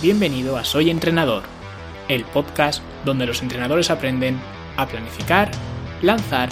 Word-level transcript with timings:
Bienvenido 0.00 0.56
a 0.56 0.62
Soy 0.62 0.90
Entrenador, 0.90 1.42
el 2.08 2.24
podcast 2.24 2.84
donde 3.04 3.26
los 3.26 3.42
entrenadores 3.42 3.90
aprenden 3.90 4.38
a 4.76 4.86
planificar, 4.86 5.50
lanzar 6.02 6.50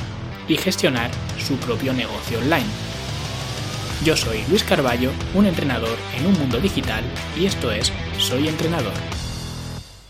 y 0.48 0.56
gestionar 0.56 1.12
su 1.38 1.54
propio 1.58 1.92
negocio 1.92 2.40
online. 2.40 2.66
Yo 4.04 4.16
soy 4.16 4.38
Luis 4.48 4.64
Carballo, 4.64 5.12
un 5.32 5.46
entrenador 5.46 5.96
en 6.18 6.26
un 6.26 6.32
mundo 6.32 6.58
digital 6.58 7.04
y 7.38 7.46
esto 7.46 7.70
es 7.70 7.92
Soy 8.18 8.48
Entrenador. 8.48 8.94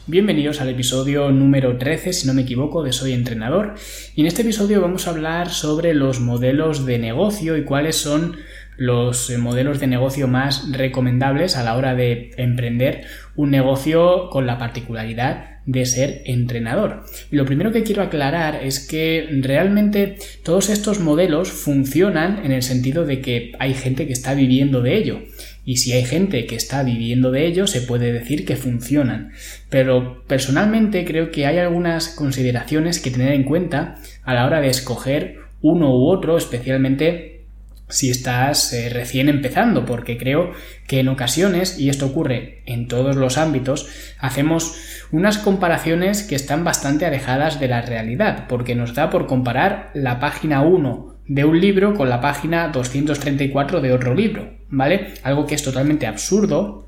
Bienvenidos 0.07 0.63
al 0.63 0.71
episodio 0.71 1.31
número 1.31 1.77
13, 1.77 2.15
si 2.15 2.27
no 2.27 2.33
me 2.33 2.43
equivoco, 2.43 2.83
de 2.85 2.95
Soy 2.95 3.13
Entrenador. 3.13 3.75
Y 4.15 4.23
en 4.23 4.29
este 4.29 4.43
episodio 4.43 4.81
vamos 4.81 5.07
a 5.07 5.11
hablar 5.11 5.51
sobre 5.51 5.93
los 5.93 6.21
modelos 6.21 6.87
de 6.87 6.99
negocio 6.99 7.59
y 7.59 7.65
cuáles 7.65 7.97
son 7.97 8.37
los 8.77 9.31
eh, 9.31 9.39
modelos 9.39 9.81
de 9.81 9.87
negocio 9.87 10.29
más 10.29 10.71
recomendables 10.73 11.57
a 11.57 11.63
la 11.63 11.77
hora 11.77 11.95
de 11.95 12.31
emprender 12.37 13.05
un 13.35 13.51
negocio 13.51 14.29
con 14.31 14.47
la 14.47 14.59
particularidad 14.59 15.57
de 15.67 15.85
ser 15.85 16.23
entrenador. 16.27 17.05
Y 17.31 17.37
lo 17.37 17.45
primero 17.45 17.73
que 17.73 17.83
quiero 17.83 18.03
aclarar 18.03 18.61
es 18.63 18.87
que 18.87 19.29
realmente 19.41 20.17
todos 20.45 20.69
estos 20.71 21.01
modelos 21.01 21.51
funcionan 21.51 22.45
en 22.45 22.53
el 22.53 22.63
sentido 22.63 23.05
de 23.05 23.21
que 23.21 23.53
hay 23.59 23.75
gente 23.75 24.07
que 24.07 24.13
está 24.13 24.35
viviendo 24.35 24.81
de 24.81 24.97
ello. 24.97 25.21
Y 25.65 25.79
si 25.79 25.93
hay 25.93 26.05
gente 26.05 26.47
que 26.47 26.55
está 26.55 26.85
viviendo 26.85 27.33
de 27.33 27.47
ello, 27.47 27.67
se 27.67 27.81
puede 27.81 28.13
decir 28.13 28.47
que 28.47 28.55
funcionan. 28.55 29.33
Pero 29.69 30.23
personalmente 30.29 31.05
creo 31.05 31.33
que 31.33 31.47
hay 31.47 31.59
algunas 31.59 32.11
consideraciones 32.11 33.01
que 33.01 33.11
tener 33.11 33.33
en 33.33 33.43
cuenta 33.43 33.97
a 34.23 34.35
la 34.35 34.47
hora 34.47 34.61
de 34.61 34.69
escoger 34.69 35.39
uno 35.63 35.91
u 35.91 36.07
otro, 36.07 36.37
especialmente 36.37 37.36
si 37.89 38.11
estás 38.11 38.73
eh, 38.73 38.89
recién 38.89 39.29
empezando, 39.29 39.85
porque 39.85 40.19
creo 40.19 40.53
que 40.87 41.01
en 41.01 41.09
ocasiones, 41.09 41.79
y 41.79 41.89
esto 41.89 42.07
ocurre 42.07 42.63
en 42.67 42.89
todos 42.89 43.17
los 43.17 43.39
ámbitos, 43.39 43.89
hacemos 44.19 44.77
unas 45.13 45.39
comparaciones 45.39 46.23
que 46.23 46.35
están 46.35 46.65
bastante 46.65 47.07
alejadas 47.07 47.61
de 47.61 47.69
la 47.69 47.83
realidad, 47.83 48.47
porque 48.49 48.75
nos 48.75 48.95
da 48.95 49.11
por 49.11 49.27
comparar 49.27 49.91
la 49.95 50.19
página 50.19 50.63
1 50.63 51.17
de 51.29 51.45
un 51.45 51.61
libro 51.61 51.95
con 51.95 52.09
la 52.09 52.21
página 52.21 52.69
234 52.69 53.81
de 53.81 53.93
otro 53.93 54.15
libro, 54.15 54.51
¿vale? 54.69 55.15
Algo 55.23 55.47
que 55.47 55.55
es 55.55 55.63
totalmente 55.63 56.07
absurdo 56.07 56.86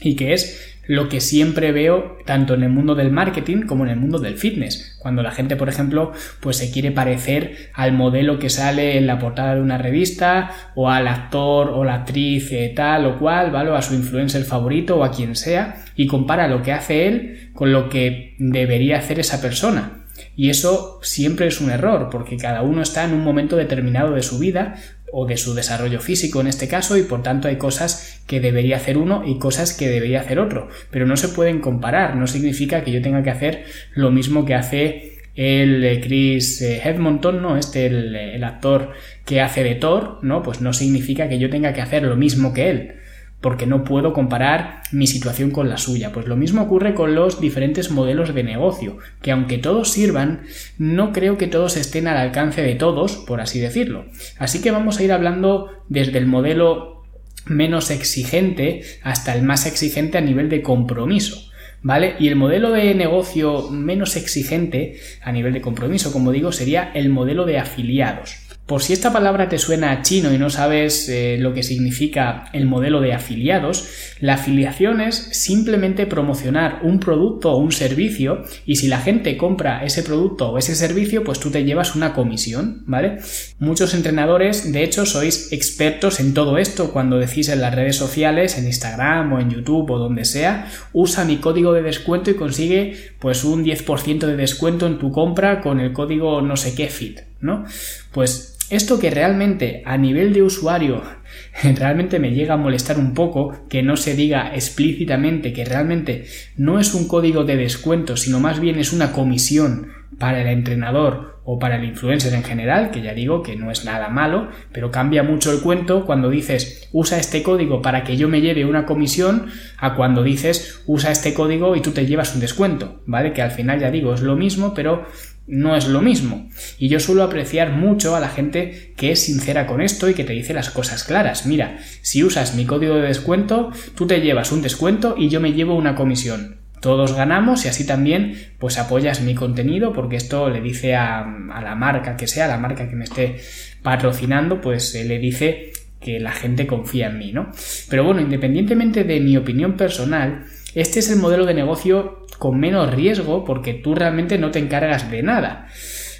y 0.00 0.16
que 0.16 0.32
es 0.32 0.76
lo 0.86 1.08
que 1.08 1.20
siempre 1.20 1.72
veo 1.72 2.18
tanto 2.24 2.54
en 2.54 2.62
el 2.62 2.68
mundo 2.68 2.94
del 2.94 3.10
marketing 3.10 3.62
como 3.62 3.84
en 3.84 3.90
el 3.90 3.96
mundo 3.96 4.18
del 4.18 4.38
fitness. 4.38 4.96
Cuando 5.00 5.22
la 5.22 5.32
gente, 5.32 5.56
por 5.56 5.68
ejemplo, 5.68 6.12
pues 6.40 6.58
se 6.58 6.70
quiere 6.70 6.92
parecer 6.92 7.70
al 7.74 7.92
modelo 7.92 8.38
que 8.38 8.50
sale 8.50 8.96
en 8.96 9.06
la 9.06 9.18
portada 9.18 9.54
de 9.54 9.60
una 9.60 9.78
revista 9.78 10.50
o 10.74 10.88
al 10.88 11.08
actor 11.08 11.70
o 11.70 11.84
la 11.84 11.94
actriz 11.94 12.52
eh, 12.52 12.72
tal 12.74 13.06
o 13.06 13.18
cual, 13.18 13.50
¿vale? 13.50 13.70
O 13.70 13.74
a 13.74 13.82
su 13.82 13.94
influencer 13.94 14.44
favorito 14.44 14.96
o 14.96 15.04
a 15.04 15.10
quien 15.10 15.34
sea 15.34 15.84
y 15.96 16.06
compara 16.06 16.48
lo 16.48 16.62
que 16.62 16.72
hace 16.72 17.08
él 17.08 17.50
con 17.52 17.72
lo 17.72 17.88
que 17.88 18.34
debería 18.38 18.98
hacer 18.98 19.18
esa 19.18 19.40
persona. 19.40 20.02
Y 20.34 20.50
eso 20.50 21.00
siempre 21.02 21.46
es 21.46 21.60
un 21.60 21.70
error, 21.70 22.08
porque 22.10 22.36
cada 22.36 22.62
uno 22.62 22.82
está 22.82 23.04
en 23.04 23.12
un 23.12 23.24
momento 23.24 23.56
determinado 23.56 24.12
de 24.12 24.22
su 24.22 24.38
vida 24.38 24.76
o 25.12 25.26
de 25.26 25.36
su 25.36 25.54
desarrollo 25.54 26.00
físico 26.00 26.40
en 26.40 26.46
este 26.46 26.68
caso 26.68 26.96
y 26.96 27.02
por 27.02 27.22
tanto 27.22 27.48
hay 27.48 27.56
cosas 27.56 28.20
que 28.26 28.40
debería 28.40 28.76
hacer 28.76 28.98
uno 28.98 29.22
y 29.24 29.38
cosas 29.38 29.72
que 29.72 29.88
debería 29.88 30.20
hacer 30.20 30.38
otro, 30.38 30.68
pero 30.90 31.06
no 31.06 31.16
se 31.16 31.28
pueden 31.28 31.60
comparar, 31.60 32.16
no 32.16 32.26
significa 32.26 32.82
que 32.84 32.92
yo 32.92 33.02
tenga 33.02 33.22
que 33.22 33.30
hacer 33.30 33.64
lo 33.94 34.10
mismo 34.10 34.44
que 34.44 34.54
hace 34.54 35.18
el 35.34 35.84
eh, 35.84 36.00
Chris 36.00 36.62
eh, 36.62 36.80
Edmonton, 36.84 37.42
¿no? 37.42 37.56
Este, 37.56 37.86
el, 37.86 38.16
el 38.16 38.42
actor 38.42 38.92
que 39.24 39.42
hace 39.42 39.62
de 39.62 39.74
Thor, 39.74 40.18
¿no? 40.22 40.42
Pues 40.42 40.60
no 40.60 40.72
significa 40.72 41.28
que 41.28 41.38
yo 41.38 41.50
tenga 41.50 41.74
que 41.74 41.82
hacer 41.82 42.02
lo 42.02 42.16
mismo 42.16 42.54
que 42.54 42.70
él 42.70 42.94
porque 43.40 43.66
no 43.66 43.84
puedo 43.84 44.12
comparar 44.12 44.82
mi 44.92 45.06
situación 45.06 45.50
con 45.50 45.68
la 45.68 45.76
suya. 45.76 46.12
Pues 46.12 46.26
lo 46.26 46.36
mismo 46.36 46.62
ocurre 46.62 46.94
con 46.94 47.14
los 47.14 47.40
diferentes 47.40 47.90
modelos 47.90 48.34
de 48.34 48.42
negocio, 48.42 48.98
que 49.22 49.30
aunque 49.30 49.58
todos 49.58 49.90
sirvan, 49.90 50.42
no 50.78 51.12
creo 51.12 51.38
que 51.38 51.46
todos 51.46 51.76
estén 51.76 52.08
al 52.08 52.16
alcance 52.16 52.62
de 52.62 52.74
todos, 52.74 53.16
por 53.16 53.40
así 53.40 53.60
decirlo. 53.60 54.06
Así 54.38 54.60
que 54.60 54.70
vamos 54.70 54.98
a 54.98 55.02
ir 55.02 55.12
hablando 55.12 55.70
desde 55.88 56.18
el 56.18 56.26
modelo 56.26 57.04
menos 57.46 57.90
exigente 57.90 58.82
hasta 59.02 59.34
el 59.34 59.42
más 59.42 59.66
exigente 59.66 60.18
a 60.18 60.22
nivel 60.22 60.48
de 60.48 60.62
compromiso. 60.62 61.42
¿Vale? 61.82 62.16
Y 62.18 62.26
el 62.26 62.34
modelo 62.34 62.72
de 62.72 62.94
negocio 62.94 63.70
menos 63.70 64.16
exigente 64.16 64.98
a 65.22 65.30
nivel 65.30 65.52
de 65.52 65.60
compromiso, 65.60 66.10
como 66.12 66.32
digo, 66.32 66.50
sería 66.50 66.90
el 66.94 67.10
modelo 67.10 67.44
de 67.44 67.58
afiliados. 67.58 68.45
Por 68.66 68.82
si 68.82 68.92
esta 68.92 69.12
palabra 69.12 69.48
te 69.48 69.58
suena 69.58 69.92
a 69.92 70.02
chino 70.02 70.34
y 70.34 70.38
no 70.38 70.50
sabes 70.50 71.08
eh, 71.08 71.36
lo 71.38 71.54
que 71.54 71.62
significa 71.62 72.46
el 72.52 72.66
modelo 72.66 73.00
de 73.00 73.12
afiliados, 73.12 73.88
la 74.18 74.34
afiliación 74.34 75.00
es 75.00 75.14
simplemente 75.14 76.04
promocionar 76.04 76.80
un 76.82 76.98
producto 76.98 77.52
o 77.52 77.58
un 77.58 77.70
servicio 77.70 78.42
y 78.64 78.74
si 78.74 78.88
la 78.88 78.98
gente 78.98 79.36
compra 79.36 79.84
ese 79.84 80.02
producto 80.02 80.50
o 80.50 80.58
ese 80.58 80.74
servicio, 80.74 81.22
pues 81.22 81.38
tú 81.38 81.52
te 81.52 81.62
llevas 81.62 81.94
una 81.94 82.12
comisión, 82.12 82.82
¿vale? 82.86 83.18
Muchos 83.60 83.94
entrenadores, 83.94 84.72
de 84.72 84.82
hecho, 84.82 85.06
sois 85.06 85.52
expertos 85.52 86.18
en 86.18 86.34
todo 86.34 86.58
esto 86.58 86.92
cuando 86.92 87.18
decís 87.18 87.48
en 87.48 87.60
las 87.60 87.72
redes 87.72 87.94
sociales, 87.94 88.58
en 88.58 88.66
Instagram 88.66 89.32
o 89.32 89.38
en 89.38 89.50
YouTube 89.50 89.92
o 89.92 89.98
donde 89.98 90.24
sea, 90.24 90.68
usa 90.92 91.24
mi 91.24 91.36
código 91.36 91.72
de 91.72 91.82
descuento 91.82 92.32
y 92.32 92.34
consigue 92.34 92.96
pues 93.20 93.44
un 93.44 93.64
10% 93.64 94.26
de 94.26 94.36
descuento 94.36 94.88
en 94.88 94.98
tu 94.98 95.12
compra 95.12 95.60
con 95.60 95.78
el 95.78 95.92
código 95.92 96.42
no 96.42 96.56
sé 96.56 96.74
qué 96.74 96.88
fit, 96.88 97.20
¿no? 97.40 97.64
Pues 98.12 98.56
esto 98.70 98.98
que 98.98 99.10
realmente 99.10 99.82
a 99.86 99.96
nivel 99.96 100.32
de 100.32 100.42
usuario 100.42 101.02
realmente 101.62 102.18
me 102.18 102.32
llega 102.32 102.54
a 102.54 102.58
molestar 102.58 102.98
un 102.98 103.14
poco 103.14 103.56
que 103.68 103.82
no 103.82 103.96
se 103.96 104.14
diga 104.14 104.54
explícitamente 104.54 105.52
que 105.52 105.64
realmente 105.64 106.26
no 106.56 106.80
es 106.80 106.94
un 106.94 107.06
código 107.06 107.44
de 107.44 107.56
descuento, 107.56 108.16
sino 108.16 108.40
más 108.40 108.60
bien 108.60 108.78
es 108.78 108.92
una 108.92 109.12
comisión 109.12 109.92
para 110.18 110.40
el 110.40 110.48
entrenador 110.48 111.36
o 111.44 111.60
para 111.60 111.76
el 111.76 111.84
influencer 111.84 112.34
en 112.34 112.42
general, 112.42 112.90
que 112.90 113.02
ya 113.02 113.14
digo 113.14 113.42
que 113.42 113.54
no 113.54 113.70
es 113.70 113.84
nada 113.84 114.08
malo, 114.08 114.48
pero 114.72 114.90
cambia 114.90 115.22
mucho 115.22 115.52
el 115.52 115.60
cuento 115.60 116.04
cuando 116.04 116.28
dices 116.28 116.88
usa 116.92 117.18
este 117.18 117.44
código 117.44 117.82
para 117.82 118.02
que 118.02 118.16
yo 118.16 118.28
me 118.28 118.40
lleve 118.40 118.64
una 118.64 118.84
comisión 118.84 119.46
a 119.78 119.94
cuando 119.94 120.24
dices 120.24 120.82
usa 120.86 121.12
este 121.12 121.34
código 121.34 121.76
y 121.76 121.82
tú 121.82 121.92
te 121.92 122.06
llevas 122.06 122.34
un 122.34 122.40
descuento, 122.40 123.00
¿vale? 123.06 123.32
Que 123.32 123.42
al 123.42 123.52
final 123.52 123.78
ya 123.78 123.92
digo 123.92 124.12
es 124.12 124.22
lo 124.22 124.34
mismo, 124.34 124.74
pero 124.74 125.06
no 125.46 125.76
es 125.76 125.86
lo 125.86 126.02
mismo. 126.02 126.48
Y 126.78 126.88
yo 126.88 127.00
suelo 127.00 127.22
apreciar 127.22 127.72
mucho 127.72 128.16
a 128.16 128.20
la 128.20 128.28
gente 128.28 128.92
que 128.96 129.12
es 129.12 129.20
sincera 129.24 129.66
con 129.66 129.80
esto 129.80 130.08
y 130.08 130.14
que 130.14 130.24
te 130.24 130.32
dice 130.32 130.54
las 130.54 130.70
cosas 130.70 131.04
claras. 131.04 131.46
Mira, 131.46 131.78
si 132.02 132.24
usas 132.24 132.54
mi 132.54 132.66
código 132.66 132.96
de 132.96 133.08
descuento, 133.08 133.70
tú 133.94 134.06
te 134.06 134.20
llevas 134.20 134.52
un 134.52 134.62
descuento 134.62 135.14
y 135.16 135.28
yo 135.28 135.40
me 135.40 135.52
llevo 135.52 135.76
una 135.76 135.94
comisión. 135.94 136.56
Todos 136.80 137.14
ganamos 137.14 137.64
y 137.64 137.68
así 137.68 137.86
también 137.86 138.34
pues 138.58 138.78
apoyas 138.78 139.22
mi 139.22 139.34
contenido 139.34 139.92
porque 139.92 140.16
esto 140.16 140.50
le 140.50 140.60
dice 140.60 140.94
a, 140.94 141.26
la 141.62 141.74
marca 141.74 142.16
que 142.16 142.26
sea, 142.26 142.48
la 142.48 142.58
marca 142.58 142.88
que 142.88 142.96
me 142.96 143.04
esté 143.04 143.40
patrocinando, 143.82 144.60
pues 144.60 144.94
eh, 144.94 145.04
le 145.04 145.18
dice 145.18 145.72
que 146.00 146.20
la 146.20 146.32
gente 146.32 146.66
confía 146.66 147.06
en 147.08 147.18
mí, 147.18 147.32
¿no? 147.32 147.50
Pero 147.88 148.04
bueno, 148.04 148.20
independientemente 148.20 149.04
de 149.04 149.20
mi 149.20 149.36
opinión 149.36 149.76
personal, 149.76 150.44
este 150.76 150.98
es 150.98 151.10
el 151.10 151.18
modelo 151.18 151.46
de 151.46 151.54
negocio 151.54 152.26
con 152.38 152.60
menos 152.60 152.92
riesgo 152.92 153.46
porque 153.46 153.72
tú 153.72 153.94
realmente 153.94 154.36
no 154.36 154.50
te 154.50 154.58
encargas 154.58 155.10
de 155.10 155.22
nada. 155.22 155.68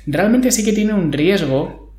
Realmente 0.07 0.51
sí 0.51 0.65
que 0.65 0.73
tiene 0.73 0.95
un 0.95 1.13
riesgo 1.13 1.93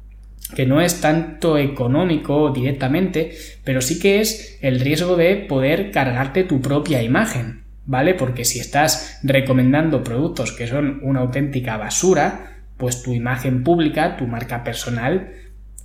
que 0.56 0.66
no 0.66 0.82
es 0.82 1.00
tanto 1.00 1.60
económico 1.60 2.50
directamente, 2.50 3.38
pero 3.64 3.80
sí 3.80 4.00
que 4.00 4.22
es 4.22 4.58
el 4.62 4.80
riesgo 4.80 5.16
de 5.18 5.36
poder 5.36 5.92
cargarte 5.92 6.46
tu 6.46 6.60
propia 6.60 7.04
imagen, 7.04 7.64
¿vale? 7.86 8.16
Porque 8.16 8.44
si 8.44 8.60
estás 8.60 9.20
recomendando 9.22 10.04
productos 10.04 10.52
que 10.52 10.66
son 10.66 11.00
una 11.04 11.20
auténtica 11.20 11.78
basura, 11.78 12.64
pues 12.78 13.04
tu 13.04 13.14
imagen 13.14 13.64
pública, 13.64 14.18
tu 14.18 14.26
marca 14.26 14.64
personal, 14.64 15.32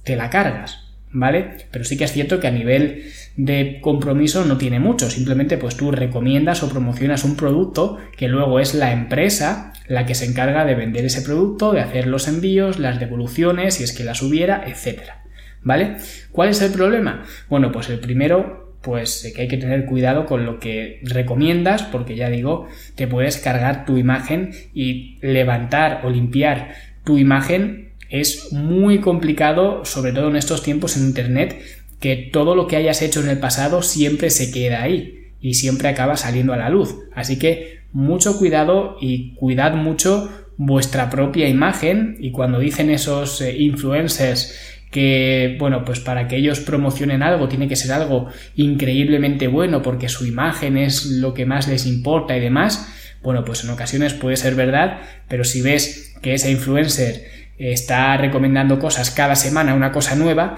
te 0.04 0.16
la 0.16 0.31
cargas. 0.31 0.91
¿Vale? 1.12 1.56
Pero 1.71 1.84
sí 1.84 1.97
que 1.97 2.05
es 2.05 2.12
cierto 2.12 2.41
que 2.41 2.47
a 2.47 2.50
nivel 2.53 3.05
de 3.37 3.78
compromiso 3.81 4.45
no 4.45 4.59
tiene 4.59 4.81
mucho, 4.81 5.11
simplemente 5.11 5.59
pues 5.59 5.77
tú 5.77 5.91
recomiendas 5.91 6.62
o 6.62 6.69
promocionas 6.69 7.25
un 7.25 7.36
producto 7.36 7.98
que 8.16 8.28
luego 8.28 8.60
es 8.60 8.75
la 8.75 8.92
empresa 8.92 9.72
la 9.89 10.07
que 10.07 10.15
se 10.15 10.25
encarga 10.25 10.65
de 10.65 10.75
vender 10.75 11.04
ese 11.04 11.22
producto, 11.22 11.72
de 11.72 11.81
hacer 11.81 12.07
los 12.07 12.28
envíos, 12.28 12.78
las 12.78 13.01
devoluciones, 13.01 13.75
si 13.75 13.84
es 13.84 13.92
que 13.92 14.04
las 14.04 14.22
hubiera, 14.22 14.65
etcétera, 14.66 15.25
¿vale? 15.63 15.97
¿Cuál 16.31 16.51
es 16.51 16.63
el 16.63 16.72
problema? 16.72 17.25
Bueno, 17.48 17.72
pues 17.72 17.89
el 17.91 17.98
primero 17.98 18.63
pues 18.83 19.33
que 19.34 19.42
hay 19.42 19.48
que 19.48 19.59
tener 19.59 19.86
cuidado 19.86 20.27
con 20.27 20.45
lo 20.45 20.59
que 20.59 21.01
recomiendas 21.04 21.84
porque 21.84 22.16
ya 22.16 22.28
digo, 22.28 22.69
te 22.97 23.07
puedes 23.07 23.39
cargar 23.39 23.84
tu 23.84 23.97
imagen 23.97 24.51
y 24.75 25.19
levantar 25.21 26.01
o 26.04 26.10
limpiar 26.10 26.75
tu 27.04 27.16
imagen 27.16 27.91
es 28.12 28.53
muy 28.53 29.00
complicado, 29.00 29.86
sobre 29.86 30.12
todo 30.12 30.28
en 30.28 30.36
estos 30.36 30.62
tiempos 30.62 30.98
en 30.98 31.04
Internet, 31.04 31.59
que 31.98 32.28
todo 32.30 32.54
lo 32.54 32.66
que 32.66 32.76
hayas 32.76 33.00
hecho 33.00 33.20
en 33.22 33.30
el 33.30 33.38
pasado 33.38 33.80
siempre 33.80 34.28
se 34.28 34.53
queda 34.53 34.82
ahí 34.82 35.30
y 35.41 35.54
siempre 35.54 35.88
acaba 35.88 36.18
saliendo 36.18 36.53
a 36.53 36.59
la 36.59 36.68
luz. 36.68 36.94
Así 37.14 37.38
que 37.38 37.80
mucho 37.92 38.38
cuidado 38.38 38.97
y 39.00 39.34
cuidad 39.36 39.74
mucho 39.74 40.30
vuestra 40.59 41.09
propia 41.09 41.48
imagen 41.48 42.18
y 42.20 42.32
cuando 42.32 42.59
dicen 42.59 42.91
esos 42.91 43.41
eh, 43.41 43.56
influencers 43.59 44.59
que, 44.91 45.56
bueno, 45.59 45.86
pues 45.86 45.98
para 45.98 46.28
que 46.28 46.36
ellos 46.36 46.60
promocionen 46.60 47.22
algo 47.22 47.48
tiene 47.48 47.66
que 47.66 47.76
ser 47.76 47.92
algo 47.92 48.28
increíblemente 48.56 49.48
bueno 49.48 49.80
porque 49.80 50.10
su 50.10 50.26
imagen 50.26 50.76
es 50.76 51.06
lo 51.06 51.32
que 51.32 51.47
más 51.47 51.66
les 51.66 51.86
importa 51.86 52.36
y 52.36 52.41
demás, 52.41 52.92
bueno, 53.22 53.42
pues 53.42 53.64
en 53.64 53.70
ocasiones 53.70 54.12
puede 54.12 54.36
ser 54.36 54.54
verdad, 54.54 55.00
pero 55.28 55.44
si 55.44 55.62
ves 55.62 56.14
que 56.20 56.34
esa 56.34 56.50
influencer 56.50 57.41
está 57.59 58.16
recomendando 58.16 58.78
cosas 58.78 59.10
cada 59.10 59.37
semana, 59.37 59.75
una 59.75 59.93
cosa 59.93 60.16
nueva, 60.16 60.57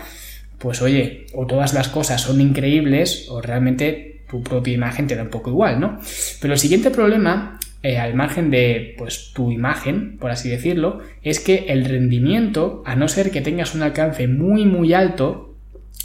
pues 0.59 0.81
oye, 0.83 1.27
o 1.35 1.47
todas 1.47 1.75
las 1.75 1.89
cosas 1.89 2.21
son 2.21 2.41
increíbles 2.41 3.27
o 3.29 3.41
realmente 3.43 4.23
tu 4.29 4.43
propia 4.43 4.75
imagen 4.75 5.07
te 5.07 5.17
da 5.17 5.23
un 5.23 5.29
poco 5.29 5.51
igual, 5.51 5.81
¿no? 5.81 5.99
Pero 6.41 6.55
el 6.55 6.59
siguiente 6.59 6.91
problema, 6.91 7.59
eh, 7.83 7.99
al 7.99 8.15
margen 8.15 8.51
de 8.51 8.95
pues 8.97 9.33
tu 9.35 9.51
imagen, 9.51 10.17
por 10.19 10.31
así 10.31 10.49
decirlo, 10.49 11.01
es 11.23 11.41
que 11.41 11.67
el 11.69 11.85
rendimiento, 11.85 12.83
a 12.87 12.97
no 12.97 13.09
ser 13.09 13.31
que 13.31 13.43
tengas 13.43 13.75
un 13.75 13.83
alcance 13.83 14.27
muy 14.27 14.65
muy 14.65 14.95
alto, 14.95 15.55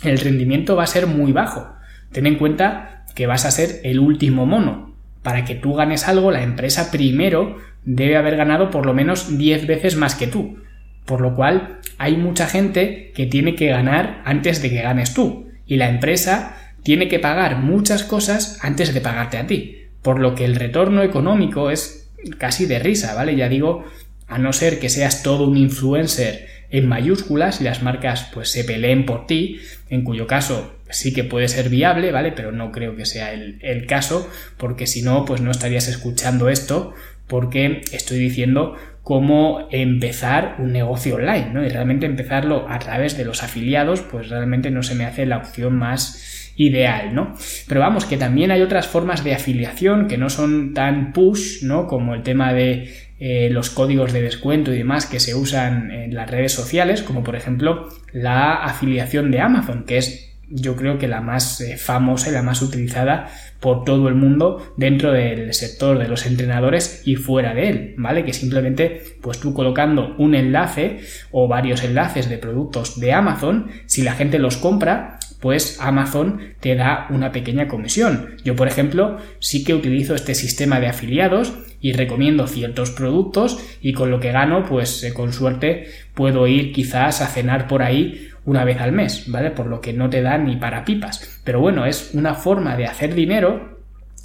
el 0.04 0.20
rendimiento 0.20 0.76
va 0.76 0.84
a 0.84 0.88
ser 0.88 1.08
muy 1.08 1.32
bajo. 1.32 1.74
Ten 2.12 2.26
en 2.26 2.38
cuenta 2.38 3.06
que 3.16 3.28
vas 3.28 3.46
a 3.46 3.52
ser 3.52 3.82
el 3.84 4.00
último 4.00 4.46
mono. 4.46 4.96
Para 5.24 5.46
que 5.46 5.56
tú 5.56 5.74
ganes 5.74 6.08
algo, 6.08 6.32
la 6.32 6.44
empresa 6.44 6.92
primero 6.92 7.58
debe 7.84 8.18
haber 8.18 8.38
ganado 8.38 8.70
por 8.72 8.86
lo 8.86 8.94
menos 8.94 9.38
10 9.38 9.68
veces 9.68 9.96
más 9.96 10.16
que 10.16 10.28
tú. 10.28 10.58
Por 11.06 11.22
lo 11.22 11.36
cual 11.36 11.80
hay 11.98 12.18
mucha 12.18 12.48
gente 12.48 13.12
que 13.16 13.26
tiene 13.26 13.56
que 13.56 13.68
ganar 13.68 14.22
antes 14.26 14.62
de 14.62 14.70
que 14.70 14.82
ganes 14.82 15.14
tú. 15.14 15.50
Y 15.66 15.78
la 15.78 15.90
empresa 15.90 16.58
tiene 16.84 17.08
que 17.08 17.20
pagar 17.20 17.58
muchas 17.58 18.04
cosas 18.04 18.58
antes 18.62 18.94
de 18.94 19.02
pagarte 19.02 19.38
a 19.38 19.48
ti. 19.48 19.88
Por 20.02 20.20
lo 20.20 20.36
que 20.36 20.46
el 20.46 20.56
retorno 20.56 21.04
económico 21.04 21.72
es 21.72 22.10
casi 22.38 22.66
de 22.66 22.80
risa, 22.80 23.16
¿vale? 23.16 23.36
Ya 23.36 23.50
digo, 23.50 23.86
a 24.28 24.38
no 24.38 24.54
ser 24.54 24.80
que 24.80 24.90
seas 24.90 25.24
todo 25.24 25.48
un 25.48 25.58
influencer 25.58 26.48
en 26.70 26.88
mayúsculas 26.88 27.62
y 27.62 27.64
las 27.64 27.82
marcas 27.82 28.30
pues 28.34 28.52
se 28.52 28.64
peleen 28.64 29.06
por 29.06 29.26
ti, 29.26 29.60
en 29.90 30.04
cuyo 30.04 30.28
caso 30.28 30.76
sí 30.90 31.14
que 31.14 31.24
puede 31.24 31.48
ser 31.48 31.70
viable, 31.70 32.12
¿vale? 32.12 32.32
Pero 32.32 32.52
no 32.52 32.72
creo 32.72 32.96
que 32.96 33.06
sea 33.06 33.34
el, 33.34 33.60
el 33.62 33.86
caso, 33.86 34.30
porque 34.58 34.88
si 34.88 35.02
no, 35.02 35.26
pues 35.26 35.42
no 35.42 35.52
estarías 35.52 35.88
escuchando 35.88 36.50
esto, 36.50 36.94
porque 37.28 37.82
estoy 37.92 38.20
diciendo 38.20 38.76
cómo 39.04 39.68
empezar 39.72 40.56
un 40.60 40.72
negocio 40.72 41.16
online, 41.16 41.52
¿no? 41.54 41.66
Y 41.66 41.70
realmente 41.70 42.06
empezarlo 42.06 42.68
a 42.70 42.80
través 42.80 43.18
de 43.18 43.26
los 43.26 43.44
afiliados, 43.44 44.02
pues 44.02 44.30
realmente 44.30 44.72
no 44.72 44.84
se 44.84 44.96
me 44.96 45.06
hace 45.06 45.26
la 45.26 45.38
opción 45.38 45.76
más 45.76 46.54
ideal, 46.56 47.16
¿no? 47.16 47.36
Pero 47.68 47.80
vamos, 47.80 48.06
que 48.06 48.18
también 48.18 48.52
hay 48.52 48.62
otras 48.62 48.88
formas 48.88 49.24
de 49.24 49.34
afiliación 49.34 50.08
que 50.08 50.18
no 50.18 50.30
son 50.30 50.74
tan 50.74 51.14
push, 51.14 51.64
¿no? 51.64 51.88
Como 51.88 52.14
el 52.14 52.24
tema 52.24 52.54
de 52.54 52.94
eh, 53.20 53.50
los 53.50 53.70
códigos 53.70 54.14
de 54.14 54.22
descuento 54.22 54.74
y 54.74 54.78
demás 54.78 55.06
que 55.06 55.20
se 55.20 55.36
usan 55.36 55.92
en 55.92 56.14
las 56.14 56.30
redes 56.30 56.54
sociales, 56.54 57.02
como 57.02 57.24
por 57.24 57.36
ejemplo 57.36 57.90
la 58.14 58.56
afiliación 58.64 59.32
de 59.32 59.40
Amazon, 59.42 59.86
que 59.86 59.98
es 59.98 60.29
yo 60.50 60.76
creo 60.76 60.98
que 60.98 61.08
la 61.08 61.22
más 61.22 61.62
eh, 61.62 61.78
famosa 61.78 62.30
y 62.30 62.34
la 62.34 62.42
más 62.42 62.62
utilizada 62.62 63.30
por 63.60 63.84
todo 63.84 64.08
el 64.08 64.16
mundo 64.16 64.74
dentro 64.78 65.12
del 65.12 65.54
sector 65.54 66.00
de 66.00 66.08
los 66.08 66.26
entrenadores 66.26 67.02
y 67.06 67.16
fuera 67.16 67.54
de 67.54 67.70
él, 67.70 67.96
¿vale? 67.98 68.24
Que 68.24 68.34
simplemente, 68.34 69.04
pues 69.22 69.40
tú 69.40 69.54
colocando 69.54 70.16
un 70.18 70.36
enlace 70.36 71.02
o 71.32 71.48
varios 71.48 71.84
enlaces 71.84 72.30
de 72.30 72.38
productos 72.38 73.00
de 73.00 73.14
Amazon, 73.14 73.68
si 73.86 74.02
la 74.02 74.14
gente 74.14 74.40
los 74.40 74.58
compra, 74.58 75.20
pues 75.40 75.80
Amazon 75.80 76.42
te 76.60 76.76
da 76.76 77.08
una 77.10 77.32
pequeña 77.32 77.68
comisión. 77.68 78.36
Yo, 78.44 78.56
por 78.56 78.68
ejemplo, 78.68 79.18
sí 79.40 79.64
que 79.64 79.74
utilizo 79.74 80.16
este 80.16 80.36
sistema 80.36 80.80
de 80.80 80.88
afiliados 80.88 81.54
y 81.82 81.94
recomiendo 81.94 82.48
ciertos 82.48 82.92
productos 82.92 83.60
y 83.82 83.94
con 83.94 84.12
lo 84.12 84.20
que 84.20 84.32
gano, 84.32 84.66
pues 84.66 85.04
eh, 85.04 85.14
con 85.14 85.32
suerte 85.32 85.88
puedo 86.14 86.46
ir 86.48 86.74
quizás 86.74 87.22
a 87.22 87.28
cenar 87.28 87.68
por 87.68 87.84
ahí 87.84 88.30
una 88.50 88.66
vez 88.66 88.82
al 88.82 88.92
mes, 88.92 89.26
¿vale? 89.28 89.52
Por 89.52 89.68
lo 89.68 89.80
que 89.80 89.94
no 89.94 90.10
te 90.10 90.24
da 90.24 90.40
ni 90.40 90.56
para 90.56 90.84
pipas. 90.84 91.40
Pero 91.44 91.62
bueno, 91.62 91.86
es 91.86 92.12
una 92.14 92.34
forma 92.34 92.76
de 92.76 92.88
hacer 92.88 93.14
dinero 93.14 93.78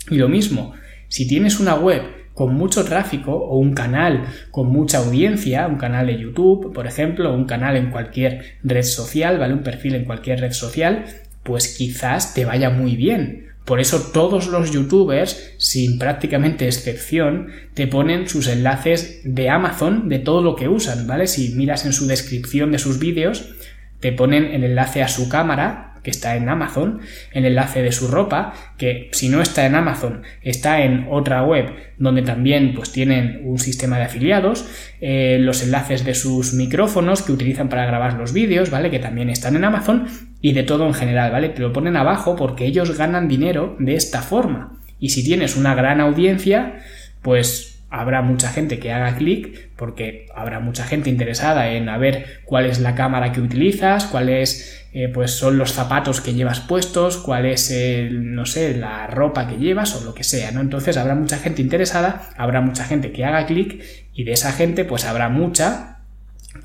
y 0.08 0.16
lo 0.16 0.30
mismo, 0.30 0.72
si 1.08 1.28
tienes 1.28 1.60
una 1.60 1.74
web 1.74 2.02
con 2.32 2.54
mucho 2.54 2.84
tráfico 2.86 3.32
o 3.32 3.58
un 3.58 3.74
canal 3.74 4.24
con 4.50 4.68
mucha 4.72 4.98
audiencia, 4.98 5.66
un 5.66 5.76
canal 5.76 6.06
de 6.06 6.18
YouTube, 6.18 6.72
por 6.72 6.86
ejemplo, 6.86 7.34
un 7.34 7.44
canal 7.44 7.76
en 7.76 7.90
cualquier 7.90 8.56
red 8.62 8.82
social, 8.82 9.38
¿vale? 9.38 9.52
Un 9.52 9.62
perfil 9.62 9.94
en 9.94 10.06
cualquier 10.06 10.40
red 10.40 10.52
social, 10.52 11.04
pues 11.42 11.76
quizás 11.76 12.32
te 12.32 12.46
vaya 12.46 12.70
muy 12.70 12.96
bien. 12.96 13.48
Por 13.66 13.80
eso 13.80 14.10
todos 14.12 14.46
los 14.48 14.72
youtubers, 14.72 15.54
sin 15.58 15.98
prácticamente 15.98 16.66
excepción, 16.66 17.48
te 17.74 17.86
ponen 17.86 18.26
sus 18.26 18.48
enlaces 18.48 19.20
de 19.24 19.50
Amazon 19.50 20.08
de 20.08 20.18
todo 20.18 20.42
lo 20.42 20.56
que 20.56 20.68
usan, 20.68 21.06
¿vale? 21.06 21.26
Si 21.26 21.54
miras 21.54 21.84
en 21.84 21.92
su 21.92 22.06
descripción 22.06 22.72
de 22.72 22.78
sus 22.78 22.98
vídeos, 22.98 23.54
te 24.00 24.12
ponen 24.12 24.44
el 24.46 24.64
enlace 24.64 25.02
a 25.02 25.08
su 25.08 25.28
cámara, 25.28 25.94
que 26.04 26.10
está 26.10 26.36
en 26.36 26.48
Amazon, 26.48 27.00
el 27.32 27.46
enlace 27.46 27.82
de 27.82 27.90
su 27.90 28.08
ropa, 28.08 28.52
que 28.76 29.08
si 29.12 29.28
no 29.28 29.40
está 29.40 29.66
en 29.66 29.74
Amazon, 29.74 30.22
está 30.42 30.82
en 30.82 31.08
otra 31.10 31.42
web 31.42 31.72
donde 31.96 32.22
también 32.22 32.74
pues 32.74 32.92
tienen 32.92 33.40
un 33.44 33.58
sistema 33.58 33.96
de 33.96 34.04
afiliados, 34.04 34.68
eh, 35.00 35.38
los 35.40 35.62
enlaces 35.62 36.04
de 36.04 36.14
sus 36.14 36.52
micrófonos 36.52 37.22
que 37.22 37.32
utilizan 37.32 37.68
para 37.68 37.86
grabar 37.86 38.14
los 38.14 38.32
vídeos, 38.32 38.70
¿vale? 38.70 38.90
Que 38.90 38.98
también 38.98 39.30
están 39.30 39.56
en 39.56 39.64
Amazon 39.64 40.06
y 40.40 40.52
de 40.52 40.62
todo 40.62 40.86
en 40.86 40.94
general, 40.94 41.32
¿vale? 41.32 41.48
Te 41.48 41.62
lo 41.62 41.72
ponen 41.72 41.96
abajo 41.96 42.36
porque 42.36 42.66
ellos 42.66 42.96
ganan 42.96 43.26
dinero 43.26 43.76
de 43.78 43.94
esta 43.94 44.20
forma. 44.20 44.78
Y 45.00 45.08
si 45.08 45.24
tienes 45.24 45.56
una 45.56 45.74
gran 45.74 46.00
audiencia, 46.00 46.80
pues 47.22 47.73
habrá 47.94 48.22
mucha 48.22 48.48
gente 48.48 48.80
que 48.80 48.92
haga 48.92 49.16
clic 49.16 49.68
porque 49.76 50.26
habrá 50.34 50.58
mucha 50.58 50.84
gente 50.84 51.10
interesada 51.10 51.70
en 51.70 51.86
ver 52.00 52.40
cuál 52.44 52.66
es 52.66 52.80
la 52.80 52.96
cámara 52.96 53.30
que 53.30 53.40
utilizas, 53.40 54.06
cuáles 54.06 54.84
eh, 54.92 55.08
pues 55.08 55.30
son 55.30 55.58
los 55.58 55.72
zapatos 55.72 56.20
que 56.20 56.34
llevas 56.34 56.58
puestos, 56.58 57.18
cuál 57.18 57.46
es 57.46 57.72
no 58.10 58.46
sé, 58.46 58.76
la 58.76 59.06
ropa 59.06 59.46
que 59.46 59.58
llevas 59.58 59.94
o 59.94 60.04
lo 60.04 60.12
que 60.12 60.24
sea, 60.24 60.50
¿no? 60.50 60.60
Entonces 60.60 60.96
habrá 60.96 61.14
mucha 61.14 61.38
gente 61.38 61.62
interesada, 61.62 62.30
habrá 62.36 62.60
mucha 62.60 62.84
gente 62.84 63.12
que 63.12 63.24
haga 63.24 63.46
clic 63.46 63.84
y 64.12 64.24
de 64.24 64.32
esa 64.32 64.52
gente 64.52 64.84
pues 64.84 65.04
habrá 65.04 65.28
mucha 65.28 65.98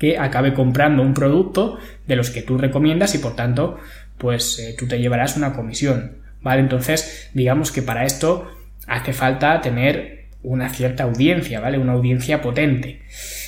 que 0.00 0.18
acabe 0.18 0.52
comprando 0.52 1.02
un 1.02 1.14
producto 1.14 1.78
de 2.08 2.16
los 2.16 2.30
que 2.30 2.42
tú 2.42 2.58
recomiendas 2.58 3.14
y 3.14 3.18
por 3.18 3.36
tanto 3.36 3.78
pues 4.18 4.58
eh, 4.58 4.74
tú 4.76 4.88
te 4.88 4.98
llevarás 4.98 5.36
una 5.36 5.52
comisión, 5.52 6.18
¿vale? 6.40 6.60
Entonces 6.60 7.30
digamos 7.34 7.70
que 7.70 7.82
para 7.82 8.04
esto 8.04 8.50
hace 8.88 9.12
falta 9.12 9.60
tener 9.60 10.19
una 10.42 10.70
cierta 10.70 11.04
audiencia, 11.04 11.60
¿vale? 11.60 11.78
Una 11.78 11.92
audiencia 11.92 12.40
potente. 12.40 13.02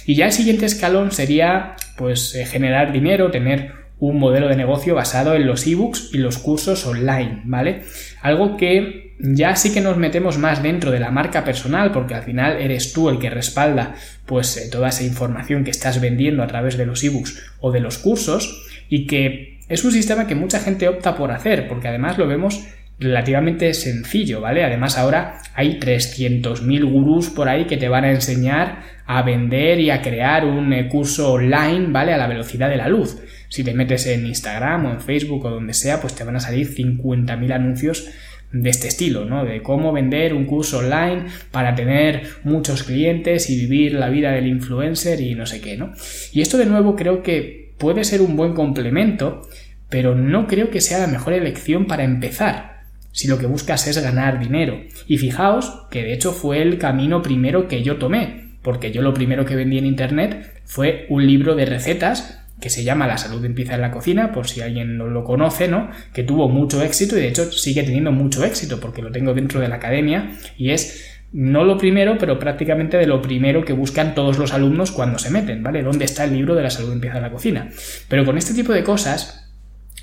Y 0.06 0.14
ya 0.14 0.26
el 0.26 0.32
siguiente 0.32 0.66
escalón 0.66 1.12
sería, 1.12 1.76
pues, 1.96 2.34
eh, 2.34 2.44
generar 2.44 2.92
dinero, 2.92 3.30
tener 3.30 3.72
un 3.98 4.18
modelo 4.18 4.48
de 4.48 4.56
negocio 4.56 4.96
basado 4.96 5.34
en 5.34 5.46
los 5.46 5.66
ebooks 5.66 6.10
y 6.12 6.18
los 6.18 6.38
cursos 6.38 6.84
online, 6.86 7.42
¿vale? 7.44 7.82
Algo 8.20 8.56
que 8.56 9.14
ya 9.20 9.54
sí 9.54 9.72
que 9.72 9.80
nos 9.80 9.96
metemos 9.96 10.38
más 10.38 10.60
dentro 10.62 10.90
de 10.90 10.98
la 10.98 11.12
marca 11.12 11.44
personal, 11.44 11.92
porque 11.92 12.14
al 12.14 12.24
final 12.24 12.60
eres 12.60 12.92
tú 12.92 13.08
el 13.08 13.20
que 13.20 13.30
respalda, 13.30 13.94
pues, 14.26 14.56
eh, 14.56 14.68
toda 14.70 14.88
esa 14.88 15.04
información 15.04 15.62
que 15.62 15.70
estás 15.70 16.00
vendiendo 16.00 16.42
a 16.42 16.48
través 16.48 16.76
de 16.76 16.86
los 16.86 17.04
ebooks 17.04 17.40
o 17.60 17.70
de 17.70 17.80
los 17.80 17.98
cursos, 17.98 18.66
y 18.88 19.06
que 19.06 19.60
es 19.68 19.84
un 19.84 19.92
sistema 19.92 20.26
que 20.26 20.34
mucha 20.34 20.58
gente 20.58 20.88
opta 20.88 21.14
por 21.14 21.30
hacer, 21.30 21.68
porque 21.68 21.88
además 21.88 22.18
lo 22.18 22.26
vemos 22.26 22.66
relativamente 23.02 23.74
sencillo, 23.74 24.40
¿vale? 24.40 24.64
Además 24.64 24.98
ahora 24.98 25.38
hay 25.54 25.78
300.000 25.78 26.90
gurús 26.90 27.30
por 27.30 27.48
ahí 27.48 27.66
que 27.66 27.76
te 27.76 27.88
van 27.88 28.04
a 28.04 28.10
enseñar 28.10 28.82
a 29.06 29.22
vender 29.22 29.80
y 29.80 29.90
a 29.90 30.00
crear 30.00 30.44
un 30.44 30.72
eh, 30.72 30.88
curso 30.88 31.32
online, 31.32 31.88
¿vale? 31.88 32.12
A 32.14 32.16
la 32.16 32.28
velocidad 32.28 32.70
de 32.70 32.76
la 32.76 32.88
luz. 32.88 33.18
Si 33.48 33.64
te 33.64 33.74
metes 33.74 34.06
en 34.06 34.26
Instagram 34.26 34.86
o 34.86 34.90
en 34.92 35.00
Facebook 35.00 35.44
o 35.44 35.50
donde 35.50 35.74
sea, 35.74 36.00
pues 36.00 36.14
te 36.14 36.24
van 36.24 36.36
a 36.36 36.40
salir 36.40 36.74
50.000 36.74 37.52
anuncios 37.52 38.08
de 38.52 38.70
este 38.70 38.88
estilo, 38.88 39.24
¿no? 39.24 39.44
De 39.44 39.62
cómo 39.62 39.92
vender 39.92 40.34
un 40.34 40.46
curso 40.46 40.78
online 40.78 41.26
para 41.50 41.74
tener 41.74 42.22
muchos 42.44 42.82
clientes 42.82 43.50
y 43.50 43.58
vivir 43.60 43.94
la 43.94 44.08
vida 44.08 44.30
del 44.32 44.46
influencer 44.46 45.20
y 45.20 45.34
no 45.34 45.46
sé 45.46 45.60
qué, 45.60 45.76
¿no? 45.76 45.92
Y 46.32 46.42
esto 46.42 46.58
de 46.58 46.66
nuevo 46.66 46.96
creo 46.96 47.22
que 47.22 47.72
puede 47.78 48.04
ser 48.04 48.20
un 48.20 48.36
buen 48.36 48.54
complemento, 48.54 49.42
pero 49.88 50.14
no 50.14 50.46
creo 50.46 50.70
que 50.70 50.80
sea 50.80 50.98
la 50.98 51.06
mejor 51.06 51.32
elección 51.32 51.86
para 51.86 52.04
empezar 52.04 52.71
si 53.12 53.28
lo 53.28 53.38
que 53.38 53.46
buscas 53.46 53.86
es 53.86 54.02
ganar 54.02 54.40
dinero. 54.40 54.80
Y 55.06 55.18
fijaos 55.18 55.86
que 55.90 56.02
de 56.02 56.12
hecho 56.12 56.32
fue 56.32 56.62
el 56.62 56.78
camino 56.78 57.22
primero 57.22 57.68
que 57.68 57.82
yo 57.82 57.96
tomé, 57.96 58.56
porque 58.62 58.90
yo 58.90 59.02
lo 59.02 59.14
primero 59.14 59.44
que 59.44 59.56
vendí 59.56 59.78
en 59.78 59.86
Internet 59.86 60.62
fue 60.64 61.06
un 61.08 61.26
libro 61.26 61.54
de 61.54 61.66
recetas 61.66 62.40
que 62.60 62.70
se 62.70 62.84
llama 62.84 63.08
La 63.08 63.18
salud 63.18 63.44
empieza 63.44 63.74
en 63.74 63.80
la 63.80 63.90
cocina, 63.90 64.32
por 64.32 64.46
si 64.46 64.60
alguien 64.60 64.96
no 64.96 65.08
lo 65.08 65.24
conoce, 65.24 65.66
¿no? 65.66 65.90
Que 66.14 66.22
tuvo 66.22 66.48
mucho 66.48 66.80
éxito 66.82 67.18
y 67.18 67.20
de 67.20 67.28
hecho 67.28 67.50
sigue 67.50 67.82
teniendo 67.82 68.12
mucho 68.12 68.44
éxito 68.44 68.78
porque 68.78 69.02
lo 69.02 69.10
tengo 69.10 69.34
dentro 69.34 69.60
de 69.60 69.68
la 69.68 69.76
academia 69.76 70.30
y 70.56 70.70
es 70.70 71.08
no 71.32 71.64
lo 71.64 71.78
primero, 71.78 72.18
pero 72.18 72.38
prácticamente 72.38 72.98
de 72.98 73.06
lo 73.06 73.20
primero 73.20 73.64
que 73.64 73.72
buscan 73.72 74.14
todos 74.14 74.38
los 74.38 74.52
alumnos 74.52 74.92
cuando 74.92 75.18
se 75.18 75.30
meten, 75.30 75.62
¿vale? 75.62 75.82
¿Dónde 75.82 76.04
está 76.04 76.24
el 76.24 76.34
libro 76.34 76.54
de 76.54 76.62
la 76.62 76.70
salud 76.70 76.92
empieza 76.92 77.16
en 77.16 77.22
la 77.22 77.32
cocina? 77.32 77.70
Pero 78.08 78.24
con 78.24 78.38
este 78.38 78.54
tipo 78.54 78.72
de 78.72 78.84
cosas 78.84 79.50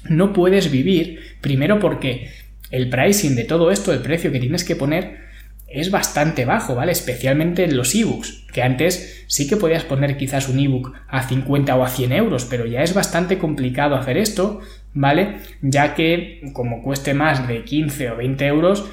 no 0.09 0.33
puedes 0.33 0.71
vivir, 0.71 1.19
primero 1.39 1.79
porque 1.79 2.29
el 2.71 2.89
pricing 2.89 3.35
de 3.35 3.45
todo 3.45 3.71
esto, 3.71 3.93
el 3.93 4.01
precio 4.01 4.31
que 4.31 4.39
tienes 4.39 4.63
que 4.63 4.75
poner, 4.75 5.29
es 5.67 5.91
bastante 5.91 6.45
bajo, 6.45 6.75
¿vale? 6.75 6.91
Especialmente 6.91 7.63
en 7.63 7.77
los 7.77 7.93
ebooks, 7.93 8.45
que 8.51 8.63
antes 8.63 9.23
sí 9.27 9.47
que 9.47 9.57
podías 9.57 9.83
poner 9.83 10.17
quizás 10.17 10.49
un 10.49 10.59
ebook 10.59 10.93
a 11.07 11.27
50 11.27 11.75
o 11.75 11.83
a 11.83 11.89
100 11.89 12.11
euros, 12.13 12.45
pero 12.45 12.65
ya 12.65 12.81
es 12.81 12.93
bastante 12.93 13.38
complicado 13.38 13.95
hacer 13.95 14.17
esto, 14.17 14.61
¿vale? 14.93 15.38
Ya 15.61 15.93
que 15.93 16.41
como 16.53 16.81
cueste 16.81 17.13
más 17.13 17.47
de 17.47 17.63
15 17.63 18.11
o 18.11 18.17
20 18.17 18.47
euros, 18.47 18.89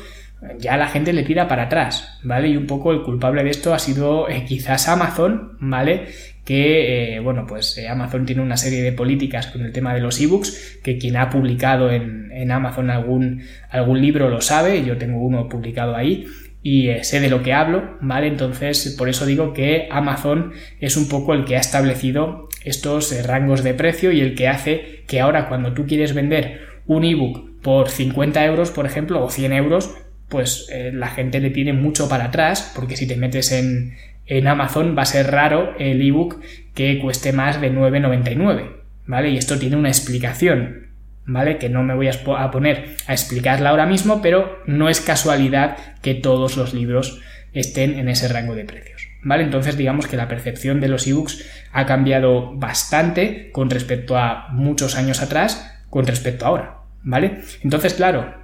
ya 0.59 0.77
la 0.77 0.89
gente 0.89 1.13
le 1.13 1.23
tira 1.23 1.49
para 1.49 1.65
atrás, 1.65 2.19
¿vale? 2.23 2.49
Y 2.49 2.57
un 2.57 2.67
poco 2.67 2.93
el 2.93 3.03
culpable 3.03 3.43
de 3.43 3.51
esto 3.51 3.73
ha 3.73 3.79
sido 3.79 4.29
eh, 4.29 4.45
quizás 4.47 4.89
Amazon, 4.89 5.57
¿vale? 5.61 6.09
Que, 6.47 7.17
eh, 7.17 7.21
bueno, 7.21 7.45
pues 7.47 7.77
eh, 7.77 7.89
Amazon 7.89 8.25
tiene 8.25 8.41
una 8.41 8.57
serie 8.57 8.83
de 8.83 8.93
políticas 8.93 9.49
con 9.49 9.63
el 9.63 9.73
tema 9.73 9.93
de 9.93 10.01
los 10.01 10.19
ebooks, 10.21 10.79
que 10.83 10.97
quien 10.97 11.17
ha 11.17 11.29
publicado 11.29 11.91
en, 11.91 12.31
en 12.33 12.51
Amazon 12.53 12.89
algún, 12.89 13.43
algún 13.69 14.01
libro 14.01 14.31
lo 14.31 14.41
sabe, 14.41 14.85
yo 14.85 14.97
tengo 14.97 15.19
uno 15.19 15.49
publicado 15.49 15.97
ahí, 15.97 16.27
y 16.63 16.89
sé 17.03 17.21
de 17.21 17.29
lo 17.31 17.43
que 17.43 17.53
hablo, 17.53 17.97
¿vale? 18.01 18.27
Entonces, 18.29 18.95
por 18.97 19.09
eso 19.09 19.27
digo 19.27 19.53
que 19.53 19.89
Amazon 19.91 20.53
es 20.81 20.97
un 20.97 21.09
poco 21.09 21.35
el 21.35 21.45
que 21.45 21.57
ha 21.57 21.61
establecido 21.61 22.49
estos 22.65 23.25
rangos 23.25 23.63
de 23.63 23.75
precio 23.75 24.11
y 24.11 24.21
el 24.21 24.35
que 24.35 24.49
hace 24.49 25.05
que 25.07 25.21
ahora 25.21 25.49
cuando 25.49 25.75
tú 25.75 25.87
quieres 25.87 26.15
vender 26.15 26.61
un 26.87 27.05
ebook 27.05 27.61
por 27.63 27.89
50 27.89 28.45
euros, 28.45 28.71
por 28.71 28.87
ejemplo, 28.87 29.25
o 29.25 29.31
100 29.31 29.53
euros, 29.53 29.95
pues 30.29 30.69
eh, 30.73 30.91
la 30.93 31.09
gente 31.09 31.41
le 31.41 31.51
tiene 31.51 31.73
mucho 31.73 32.09
para 32.09 32.27
atrás, 32.27 32.73
porque 32.75 32.97
si 32.97 33.07
te 33.07 33.17
metes 33.17 33.53
en, 33.53 33.95
en 34.27 34.49
Amazon 34.49 34.97
va 34.97 35.03
a 35.03 35.07
ser 35.07 35.31
raro 35.31 35.75
el 35.79 36.03
ebook 36.03 36.41
que 36.75 36.99
cueste 36.99 37.33
más 37.33 37.61
de 37.61 37.73
9,99, 37.73 38.77
¿vale? 39.07 39.31
Y 39.31 39.37
esto 39.37 39.59
tiene 39.59 39.77
una 39.77 39.89
explicación, 39.89 40.89
¿vale? 41.25 41.59
Que 41.59 41.69
no 41.69 41.83
me 41.83 41.95
voy 41.95 42.09
a 42.09 42.51
poner 42.51 42.97
a 43.07 43.13
explicarla 43.13 43.71
ahora 43.71 43.87
mismo, 43.87 44.21
pero 44.23 44.59
no 44.67 44.89
es 44.89 45.01
casualidad 45.01 45.77
que 46.03 46.15
todos 46.15 46.57
los 46.57 46.75
libros 46.75 47.21
estén 47.53 47.99
en 47.99 48.09
ese 48.09 48.29
rango 48.29 48.55
de 48.55 48.65
precios, 48.65 49.09
¿vale? 49.23 49.45
Entonces 49.45 49.77
digamos 49.77 50.07
que 50.07 50.17
la 50.17 50.29
percepción 50.29 50.81
de 50.81 50.89
los 50.89 51.07
ebooks 51.07 51.45
ha 51.73 51.87
cambiado 51.87 52.55
bastante 52.57 53.51
con 53.53 53.71
respecto 53.71 54.19
a 54.19 54.49
muchos 54.51 54.97
años 54.97 55.23
atrás, 55.23 55.85
con 55.89 56.07
respecto 56.07 56.45
a 56.45 56.49
ahora, 56.49 56.79
¿vale? 57.03 57.41
Entonces, 57.63 57.95
claro, 57.95 58.35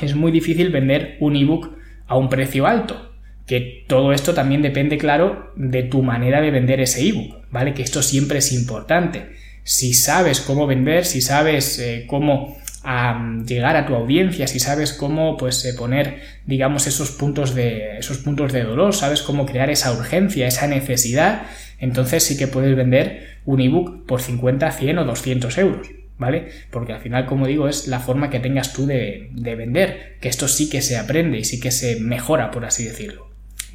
es 0.00 0.14
muy 0.14 0.30
difícil 0.30 0.70
vender 0.70 1.16
un 1.20 1.36
ebook 1.36 1.76
a 2.06 2.16
un 2.16 2.28
precio 2.28 2.66
alto. 2.66 3.15
Que 3.46 3.84
todo 3.86 4.12
esto 4.12 4.34
también 4.34 4.62
depende, 4.62 4.98
claro, 4.98 5.52
de 5.56 5.84
tu 5.84 6.02
manera 6.02 6.40
de 6.40 6.50
vender 6.50 6.80
ese 6.80 7.06
ebook, 7.06 7.44
¿vale? 7.50 7.74
Que 7.74 7.82
esto 7.82 8.02
siempre 8.02 8.38
es 8.38 8.52
importante. 8.52 9.26
Si 9.62 9.94
sabes 9.94 10.40
cómo 10.40 10.66
vender, 10.66 11.04
si 11.04 11.20
sabes 11.20 11.78
eh, 11.78 12.04
cómo 12.06 12.56
llegar 13.46 13.74
a 13.76 13.84
tu 13.84 13.96
audiencia, 13.96 14.46
si 14.46 14.60
sabes 14.60 14.92
cómo 14.92 15.36
pues 15.36 15.64
eh, 15.64 15.74
poner, 15.74 16.20
digamos, 16.46 16.86
esos 16.86 17.10
puntos 17.10 17.52
de 17.54 17.98
esos 17.98 18.18
puntos 18.18 18.52
de 18.52 18.62
dolor, 18.62 18.94
sabes 18.94 19.22
cómo 19.22 19.44
crear 19.44 19.70
esa 19.70 19.92
urgencia, 19.92 20.46
esa 20.46 20.68
necesidad, 20.68 21.42
entonces 21.80 22.22
sí 22.22 22.36
que 22.36 22.46
puedes 22.46 22.76
vender 22.76 23.40
un 23.44 23.60
ebook 23.60 24.06
por 24.06 24.20
50, 24.20 24.70
100 24.70 24.98
o 24.98 25.04
200 25.04 25.58
euros. 25.58 25.88
¿vale? 26.18 26.48
Porque 26.70 26.92
al 26.92 27.00
final, 27.00 27.26
como 27.26 27.46
digo, 27.46 27.68
es 27.68 27.88
la 27.88 28.00
forma 28.00 28.30
que 28.30 28.40
tengas 28.40 28.72
tú 28.72 28.86
de, 28.86 29.30
vender, 29.34 30.16
que 30.20 30.28
esto 30.28 30.48
sí 30.48 30.68
que 30.68 30.82
se 30.82 30.96
aprende 30.96 31.38
y 31.38 31.44
sí 31.44 31.60
que 31.60 31.70
se 31.70 32.00
mejora, 32.00 32.50
por 32.50 32.64
así 32.64 32.84
decirlo, 32.84 33.25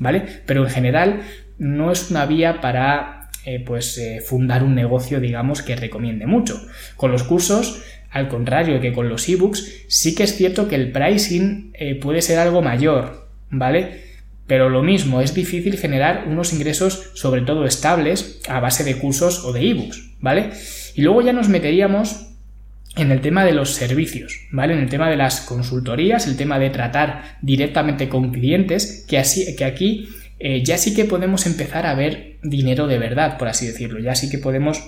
¿vale? 0.02 0.24
Pero 0.48 0.64
en 0.64 0.70
general 0.70 1.22
no 1.60 1.92
es 1.92 2.10
una 2.10 2.26
vía 2.26 2.60
para, 2.60 3.30
eh, 3.46 3.64
pues, 3.64 4.00
eh, 4.00 4.20
fundar 4.20 4.64
un 4.64 4.74
negocio, 4.74 5.20
digamos, 5.20 5.62
que 5.62 5.76
recomiende 5.76 6.26
mucho. 6.26 6.60
Con 6.98 7.12
los 7.12 7.24
cursos, 7.24 7.84
al 8.10 8.28
contrario 8.28 8.82
que 8.82 8.94
con 8.94 9.10
los 9.10 9.30
ebooks, 9.30 9.86
sí 9.88 10.16
que 10.16 10.24
es 10.24 10.36
cierto 10.36 10.68
que 10.68 10.76
el 10.76 10.92
pricing 10.92 11.72
eh, 11.76 11.96
puede 11.96 12.24
ser 12.24 12.40
algo 12.40 12.64
mayor, 12.64 13.30
¿vale? 13.52 14.02
Pero 14.48 14.70
lo 14.70 14.82
mismo, 14.82 15.22
es 15.22 15.36
difícil 15.36 15.78
generar 15.78 16.26
unos 16.28 16.52
ingresos, 16.52 17.12
sobre 17.14 17.42
todo 17.42 17.66
estables, 17.66 18.42
a 18.50 18.60
base 18.60 18.84
de 18.84 18.98
cursos 18.98 19.46
o 19.46 19.54
de 19.54 19.70
ebooks, 19.70 20.16
¿vale? 20.20 20.50
Y 20.96 21.04
luego 21.04 21.22
ya 21.22 21.32
nos 21.32 21.48
meteríamos 21.48 22.31
en 22.96 23.12
el 23.12 23.22
tema 23.22 23.46
de 23.46 23.54
los 23.54 23.74
servicios, 23.74 24.48
¿vale? 24.52 24.74
En 24.74 24.80
el 24.80 24.90
tema 24.90 25.10
de 25.10 25.16
las 25.16 25.42
consultorías, 25.42 26.28
el 26.28 26.36
tema 26.36 26.60
de 26.60 26.70
tratar 26.70 27.38
directamente 27.42 28.10
con 28.10 28.32
clientes, 28.32 29.06
que, 29.08 29.18
así, 29.18 29.56
que 29.56 29.64
aquí 29.64 30.10
eh, 30.40 30.64
ya 30.64 30.78
sí 30.78 30.94
que 30.94 31.06
podemos 31.06 31.46
empezar 31.46 31.86
a 31.86 31.94
ver 31.94 32.38
dinero 32.44 32.88
de 32.88 32.98
verdad, 32.98 33.38
por 33.38 33.48
así 33.48 33.66
decirlo, 33.66 34.00
ya 34.00 34.16
sí 34.16 34.30
que 34.30 34.40
podemos 34.40 34.84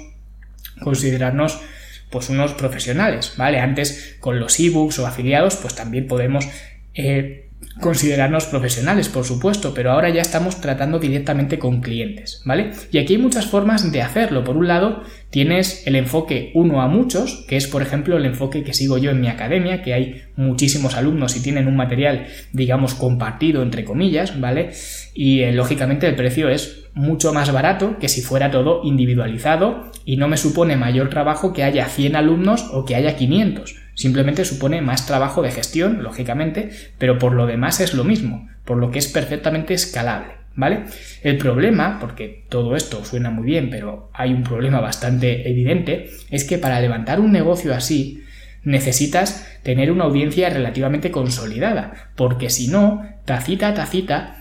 considerarnos 0.82 1.62
pues 2.10 2.30
unos 2.30 2.54
profesionales, 2.54 3.34
¿vale? 3.38 3.60
Antes 3.60 4.18
con 4.20 4.40
los 4.40 4.60
ebooks 4.60 5.00
o 5.00 5.08
afiliados, 5.08 5.56
pues 5.56 5.76
también 5.76 6.08
podemos 6.08 6.48
eh, 6.94 7.50
considerarnos 7.80 8.46
profesionales, 8.46 9.10
por 9.10 9.26
supuesto, 9.26 9.74
pero 9.74 9.92
ahora 9.92 10.10
ya 10.10 10.22
estamos 10.22 10.62
tratando 10.62 11.00
directamente 11.00 11.60
con 11.60 11.82
clientes, 11.82 12.42
¿vale? 12.46 12.72
Y 12.92 12.98
aquí 12.98 13.14
hay 13.14 13.22
muchas 13.22 13.46
formas 13.46 13.92
de 13.92 14.02
hacerlo. 14.02 14.44
Por 14.44 14.58
un 14.58 14.68
lado, 14.68 15.04
tienes 15.30 15.86
el 15.88 15.96
enfoque 15.96 16.52
uno 16.54 16.82
a 16.82 16.88
muchos, 16.88 17.46
que 17.48 17.58
es, 17.58 17.68
por 17.68 17.82
ejemplo, 17.82 18.18
el 18.18 18.26
enfoque 18.26 18.64
que 18.64 18.74
sigo 18.74 18.98
yo 18.98 19.12
en 19.12 19.22
mi 19.22 19.28
academia, 19.28 19.82
que 19.82 19.94
hay 19.94 20.24
muchísimos 20.36 20.96
alumnos 20.96 21.36
y 21.36 21.44
tienen 21.44 21.68
un 21.68 21.76
material, 21.76 22.28
digamos, 22.52 22.96
compartido, 22.96 23.62
entre 23.62 23.84
comillas, 23.84 24.40
¿vale? 24.40 24.72
Y 25.14 25.42
eh, 25.42 25.52
lógicamente 25.52 26.08
el 26.08 26.16
precio 26.16 26.50
es 26.50 26.84
mucho 26.94 27.34
más 27.34 27.52
barato 27.52 27.98
que 28.00 28.10
si 28.10 28.22
fuera 28.22 28.52
todo 28.52 28.82
individualizado 28.84 29.92
y 30.06 30.18
no 30.18 30.28
me 30.28 30.38
supone 30.38 30.76
mayor 30.76 31.10
trabajo 31.10 31.54
que 31.54 31.64
haya 31.64 31.88
100 31.88 32.16
alumnos 32.16 32.70
o 32.72 32.86
que 32.86 32.96
haya 32.96 33.16
500. 33.16 33.83
Simplemente 33.96 34.46
supone 34.46 34.82
más 34.82 35.06
trabajo 35.06 35.42
de 35.42 35.52
gestión, 35.52 36.04
lógicamente, 36.04 36.72
pero 36.98 37.20
por 37.20 37.34
lo 37.34 37.46
demás 37.46 37.80
es 37.80 37.94
lo 37.94 38.04
mismo, 38.04 38.50
por 38.66 38.78
lo 38.78 38.92
que 38.92 39.00
es 39.00 39.08
perfectamente 39.08 39.74
escalable. 39.74 40.44
¿Vale? 40.56 40.84
El 41.24 41.40
problema, 41.40 41.98
porque 42.00 42.46
todo 42.48 42.76
esto 42.76 43.04
suena 43.04 43.32
muy 43.32 43.44
bien, 43.44 43.72
pero 43.72 44.12
hay 44.14 44.32
un 44.34 44.44
problema 44.44 44.82
bastante 44.82 45.50
evidente, 45.50 46.12
es 46.30 46.44
que 46.44 46.60
para 46.60 46.80
levantar 46.80 47.20
un 47.20 47.32
negocio 47.32 47.74
así 47.74 48.24
necesitas 48.64 49.48
tener 49.64 49.92
una 49.92 50.04
audiencia 50.04 50.50
relativamente 50.50 51.10
consolidada, 51.10 52.12
porque 52.16 52.52
si 52.52 52.68
no, 52.68 53.04
tacita 53.26 53.70
a 53.70 53.74
tacita, 53.74 54.36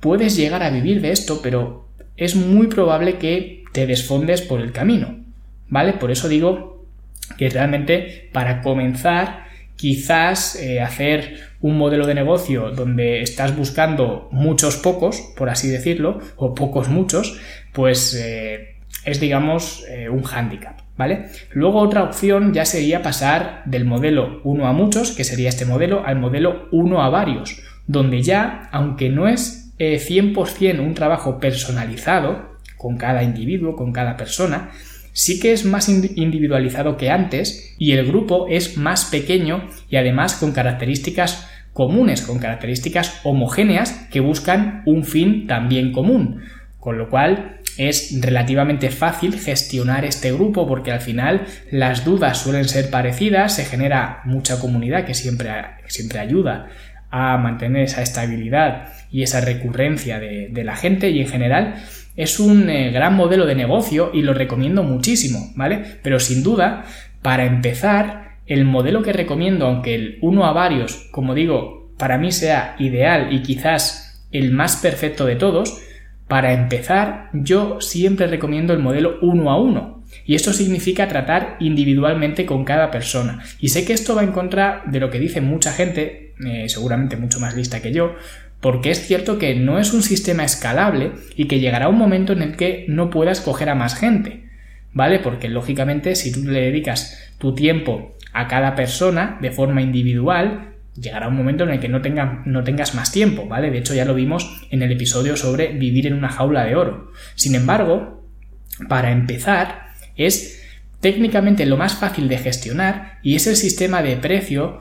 puedes 0.00 0.36
llegar 0.36 0.62
a 0.62 0.70
vivir 0.70 1.00
de 1.00 1.12
esto, 1.12 1.40
pero 1.42 1.88
es 2.16 2.36
muy 2.36 2.66
probable 2.66 3.16
que 3.16 3.64
te 3.72 3.86
desfondes 3.86 4.42
por 4.42 4.60
el 4.60 4.72
camino, 4.72 5.16
¿vale? 5.68 5.94
Por 5.94 6.10
eso 6.10 6.28
digo 6.28 6.73
que 7.36 7.48
realmente 7.48 8.28
para 8.32 8.62
comenzar 8.62 9.44
quizás 9.76 10.56
eh, 10.56 10.80
hacer 10.80 11.40
un 11.60 11.76
modelo 11.78 12.06
de 12.06 12.14
negocio 12.14 12.70
donde 12.70 13.22
estás 13.22 13.56
buscando 13.56 14.28
muchos 14.30 14.76
pocos, 14.76 15.32
por 15.36 15.48
así 15.48 15.68
decirlo, 15.68 16.20
o 16.36 16.54
pocos 16.54 16.88
muchos, 16.88 17.40
pues 17.72 18.14
eh, 18.14 18.76
es 19.04 19.20
digamos 19.20 19.84
eh, 19.88 20.08
un 20.08 20.22
hándicap, 20.22 20.78
¿vale? 20.96 21.26
Luego 21.52 21.80
otra 21.80 22.04
opción 22.04 22.54
ya 22.54 22.64
sería 22.64 23.02
pasar 23.02 23.62
del 23.66 23.84
modelo 23.84 24.40
uno 24.44 24.66
a 24.66 24.72
muchos, 24.72 25.12
que 25.12 25.24
sería 25.24 25.48
este 25.48 25.66
modelo, 25.66 26.04
al 26.04 26.18
modelo 26.18 26.68
uno 26.70 27.02
a 27.02 27.08
varios, 27.08 27.60
donde 27.86 28.22
ya, 28.22 28.68
aunque 28.72 29.08
no 29.08 29.28
es 29.28 29.74
100% 29.78 30.80
un 30.80 30.94
trabajo 30.94 31.38
personalizado 31.40 32.54
con 32.78 32.96
cada 32.96 33.22
individuo, 33.22 33.74
con 33.76 33.92
cada 33.92 34.16
persona, 34.16 34.70
sí 35.14 35.40
que 35.40 35.52
es 35.52 35.64
más 35.64 35.88
individualizado 35.88 36.98
que 36.98 37.08
antes 37.08 37.74
y 37.78 37.92
el 37.92 38.06
grupo 38.06 38.48
es 38.50 38.76
más 38.76 39.06
pequeño 39.06 39.68
y 39.88 39.96
además 39.96 40.34
con 40.34 40.52
características 40.52 41.48
comunes, 41.72 42.20
con 42.22 42.38
características 42.38 43.20
homogéneas 43.24 44.08
que 44.10 44.20
buscan 44.20 44.82
un 44.84 45.04
fin 45.04 45.46
también 45.46 45.92
común. 45.92 46.42
Con 46.78 46.98
lo 46.98 47.08
cual 47.08 47.60
es 47.78 48.20
relativamente 48.20 48.90
fácil 48.90 49.38
gestionar 49.38 50.04
este 50.04 50.32
grupo 50.32 50.66
porque 50.66 50.92
al 50.92 51.00
final 51.00 51.46
las 51.70 52.04
dudas 52.04 52.38
suelen 52.38 52.68
ser 52.68 52.90
parecidas, 52.90 53.56
se 53.56 53.64
genera 53.64 54.20
mucha 54.24 54.60
comunidad 54.60 55.06
que 55.06 55.14
siempre, 55.14 55.50
siempre 55.86 56.18
ayuda 56.18 56.68
a 57.10 57.38
mantener 57.38 57.84
esa 57.84 58.02
estabilidad 58.02 58.92
y 59.10 59.22
esa 59.22 59.40
recurrencia 59.40 60.18
de, 60.18 60.48
de 60.50 60.64
la 60.64 60.76
gente 60.76 61.10
y 61.10 61.20
en 61.20 61.28
general 61.28 61.76
es 62.16 62.38
un 62.38 62.68
eh, 62.70 62.90
gran 62.90 63.14
modelo 63.14 63.46
de 63.46 63.54
negocio 63.54 64.10
y 64.12 64.22
lo 64.22 64.34
recomiendo 64.34 64.82
muchísimo, 64.82 65.52
¿vale? 65.56 65.98
Pero 66.02 66.20
sin 66.20 66.42
duda, 66.42 66.84
para 67.22 67.44
empezar, 67.44 68.38
el 68.46 68.64
modelo 68.64 69.02
que 69.02 69.12
recomiendo, 69.12 69.66
aunque 69.66 69.94
el 69.94 70.18
uno 70.20 70.44
a 70.44 70.52
varios, 70.52 71.08
como 71.10 71.34
digo, 71.34 71.92
para 71.98 72.18
mí 72.18 72.32
sea 72.32 72.76
ideal 72.78 73.32
y 73.32 73.42
quizás 73.42 74.26
el 74.32 74.50
más 74.50 74.76
perfecto 74.76 75.24
de 75.24 75.36
todos, 75.36 75.80
para 76.28 76.52
empezar, 76.52 77.30
yo 77.32 77.80
siempre 77.80 78.26
recomiendo 78.26 78.72
el 78.72 78.80
modelo 78.80 79.18
uno 79.22 79.50
a 79.50 79.60
uno. 79.60 80.02
Y 80.26 80.34
esto 80.34 80.52
significa 80.52 81.08
tratar 81.08 81.56
individualmente 81.60 82.46
con 82.46 82.64
cada 82.64 82.90
persona. 82.90 83.42
Y 83.60 83.68
sé 83.68 83.84
que 83.84 83.92
esto 83.92 84.14
va 84.14 84.22
en 84.22 84.32
contra 84.32 84.82
de 84.86 85.00
lo 85.00 85.10
que 85.10 85.18
dice 85.18 85.40
mucha 85.40 85.72
gente, 85.72 86.34
eh, 86.46 86.68
seguramente 86.68 87.16
mucho 87.16 87.40
más 87.40 87.54
lista 87.54 87.82
que 87.82 87.92
yo, 87.92 88.14
porque 88.64 88.90
es 88.90 89.06
cierto 89.06 89.38
que 89.38 89.54
no 89.54 89.78
es 89.78 89.92
un 89.92 90.02
sistema 90.02 90.42
escalable 90.42 91.12
y 91.36 91.48
que 91.48 91.60
llegará 91.60 91.90
un 91.90 91.98
momento 91.98 92.32
en 92.32 92.40
el 92.40 92.56
que 92.56 92.86
no 92.88 93.10
puedas 93.10 93.42
coger 93.42 93.68
a 93.68 93.74
más 93.74 93.94
gente, 93.94 94.44
¿vale? 94.94 95.18
Porque 95.18 95.50
lógicamente 95.50 96.14
si 96.14 96.32
tú 96.32 96.44
le 96.44 96.62
dedicas 96.62 97.30
tu 97.36 97.54
tiempo 97.54 98.16
a 98.32 98.48
cada 98.48 98.74
persona 98.74 99.36
de 99.42 99.50
forma 99.50 99.82
individual, 99.82 100.76
llegará 100.98 101.28
un 101.28 101.36
momento 101.36 101.64
en 101.64 101.72
el 101.72 101.78
que 101.78 101.90
no, 101.90 102.00
no 102.46 102.64
tengas 102.64 102.94
más 102.94 103.12
tiempo, 103.12 103.46
¿vale? 103.46 103.70
De 103.70 103.76
hecho 103.76 103.92
ya 103.92 104.06
lo 104.06 104.14
vimos 104.14 104.66
en 104.70 104.80
el 104.80 104.92
episodio 104.92 105.36
sobre 105.36 105.74
vivir 105.74 106.06
en 106.06 106.14
una 106.14 106.30
jaula 106.30 106.64
de 106.64 106.74
oro. 106.74 107.12
Sin 107.34 107.54
embargo, 107.54 108.26
para 108.88 109.12
empezar, 109.12 109.88
es 110.16 110.64
técnicamente 111.00 111.66
lo 111.66 111.76
más 111.76 111.96
fácil 111.96 112.30
de 112.30 112.38
gestionar 112.38 113.18
y 113.22 113.34
es 113.34 113.46
el 113.46 113.56
sistema 113.56 114.00
de 114.00 114.16
precio 114.16 114.80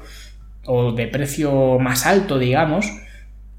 o 0.64 0.94
de 0.94 1.08
precio 1.08 1.80
más 1.80 2.06
alto, 2.06 2.40
digamos, 2.40 2.90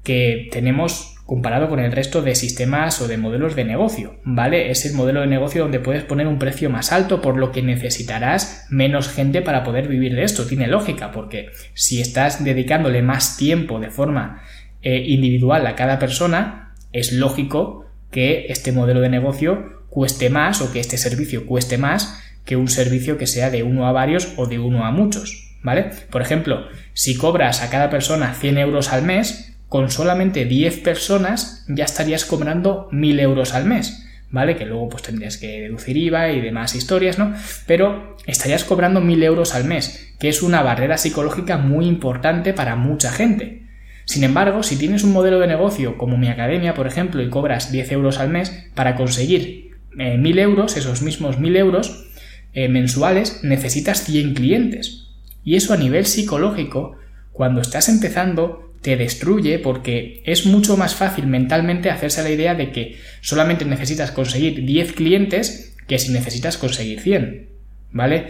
que 0.05 0.47
tenemos 0.51 1.15
comparado 1.25 1.67
con 1.67 1.79
el 1.79 1.91
resto 1.91 2.21
de 2.21 2.35
sistemas 2.35 3.01
o 3.01 3.07
de 3.07 3.17
modelos 3.17 3.55
de 3.55 3.65
negocio, 3.65 4.19
¿vale? 4.23 4.69
Es 4.69 4.85
el 4.85 4.93
modelo 4.93 5.21
de 5.21 5.27
negocio 5.27 5.63
donde 5.63 5.79
puedes 5.79 6.03
poner 6.03 6.27
un 6.27 6.37
precio 6.37 6.69
más 6.69 6.91
alto 6.91 7.19
por 7.19 7.35
lo 7.35 7.51
que 7.51 7.63
necesitarás 7.63 8.67
menos 8.69 9.09
gente 9.09 9.41
para 9.41 9.63
poder 9.63 9.87
vivir 9.87 10.15
de 10.15 10.23
esto. 10.23 10.45
Tiene 10.45 10.67
lógica 10.67 11.11
porque 11.11 11.49
si 11.73 11.99
estás 11.99 12.43
dedicándole 12.43 13.01
más 13.01 13.37
tiempo 13.37 13.79
de 13.79 13.89
forma 13.89 14.43
eh, 14.83 15.03
individual 15.07 15.65
a 15.65 15.75
cada 15.75 15.97
persona, 15.97 16.75
es 16.93 17.11
lógico 17.11 17.87
que 18.11 18.45
este 18.49 18.71
modelo 18.71 19.01
de 19.01 19.09
negocio 19.09 19.83
cueste 19.89 20.29
más 20.29 20.61
o 20.61 20.71
que 20.71 20.79
este 20.79 20.97
servicio 20.97 21.47
cueste 21.47 21.79
más 21.79 22.21
que 22.45 22.55
un 22.55 22.67
servicio 22.67 23.17
que 23.17 23.25
sea 23.25 23.49
de 23.49 23.63
uno 23.63 23.87
a 23.87 23.91
varios 23.91 24.33
o 24.37 24.45
de 24.45 24.59
uno 24.59 24.85
a 24.85 24.91
muchos, 24.91 25.57
¿vale? 25.63 25.89
Por 26.11 26.21
ejemplo, 26.21 26.67
si 26.93 27.17
cobras 27.17 27.63
a 27.63 27.71
cada 27.71 27.89
persona 27.89 28.35
100 28.35 28.59
euros 28.59 28.93
al 28.93 29.01
mes, 29.01 29.54
con 29.69 29.89
solamente 29.89 30.45
10 30.45 30.81
personas 30.81 31.65
ya 31.67 31.85
estarías 31.85 32.25
cobrando 32.25 32.87
1000 32.91 33.19
euros 33.19 33.53
al 33.53 33.65
mes. 33.65 34.01
¿Vale? 34.31 34.57
Que 34.57 34.65
luego 34.65 34.89
pues 34.89 35.03
tendrías 35.03 35.37
que 35.37 35.61
deducir 35.61 35.95
IVA 35.95 36.31
y 36.31 36.41
demás 36.41 36.75
historias, 36.75 37.17
¿no? 37.17 37.33
Pero 37.67 38.17
estarías 38.25 38.65
cobrando 38.65 38.99
1000 38.99 39.23
euros 39.23 39.55
al 39.55 39.63
mes, 39.63 40.13
que 40.19 40.27
es 40.27 40.41
una 40.41 40.61
barrera 40.61 40.97
psicológica 40.97 41.57
muy 41.57 41.85
importante 41.85 42.51
para 42.51 42.75
mucha 42.75 43.11
gente. 43.11 43.65
Sin 44.05 44.23
embargo, 44.23 44.61
si 44.63 44.77
tienes 44.77 45.03
un 45.03 45.13
modelo 45.13 45.39
de 45.39 45.47
negocio 45.47 45.97
como 45.97 46.17
mi 46.17 46.27
academia, 46.27 46.73
por 46.73 46.87
ejemplo, 46.87 47.21
y 47.21 47.29
cobras 47.29 47.71
10 47.71 47.91
euros 47.93 48.19
al 48.19 48.29
mes, 48.29 48.69
para 48.75 48.95
conseguir 48.95 49.71
1000 49.95 50.37
eh, 50.37 50.41
euros, 50.41 50.77
esos 50.77 51.01
mismos 51.01 51.39
1000 51.39 51.55
euros 51.55 52.07
eh, 52.53 52.67
mensuales, 52.67 53.43
necesitas 53.43 54.03
100 54.03 54.33
clientes. 54.33 55.07
Y 55.43 55.55
eso 55.55 55.73
a 55.73 55.77
nivel 55.77 56.05
psicológico, 56.05 56.97
cuando 57.31 57.61
estás 57.61 57.89
empezando, 57.89 58.64
te 58.85 58.97
destruye 58.97 59.57
porque 59.57 60.21
es 60.25 60.45
mucho 60.45 60.77
más 60.77 60.93
fácil 60.93 61.25
mentalmente 61.25 61.89
hacerse 61.89 62.21
la 62.21 62.29
idea 62.29 62.53
de 62.53 62.71
que 62.71 62.97
solamente 63.19 63.65
necesitas 63.65 64.11
conseguir 64.11 64.63
10 64.63 64.93
clientes 64.93 65.75
que 65.87 65.97
si 65.97 66.13
necesitas 66.13 66.59
conseguir 66.59 66.99
100. 66.99 67.49
¿Vale? 67.91 68.27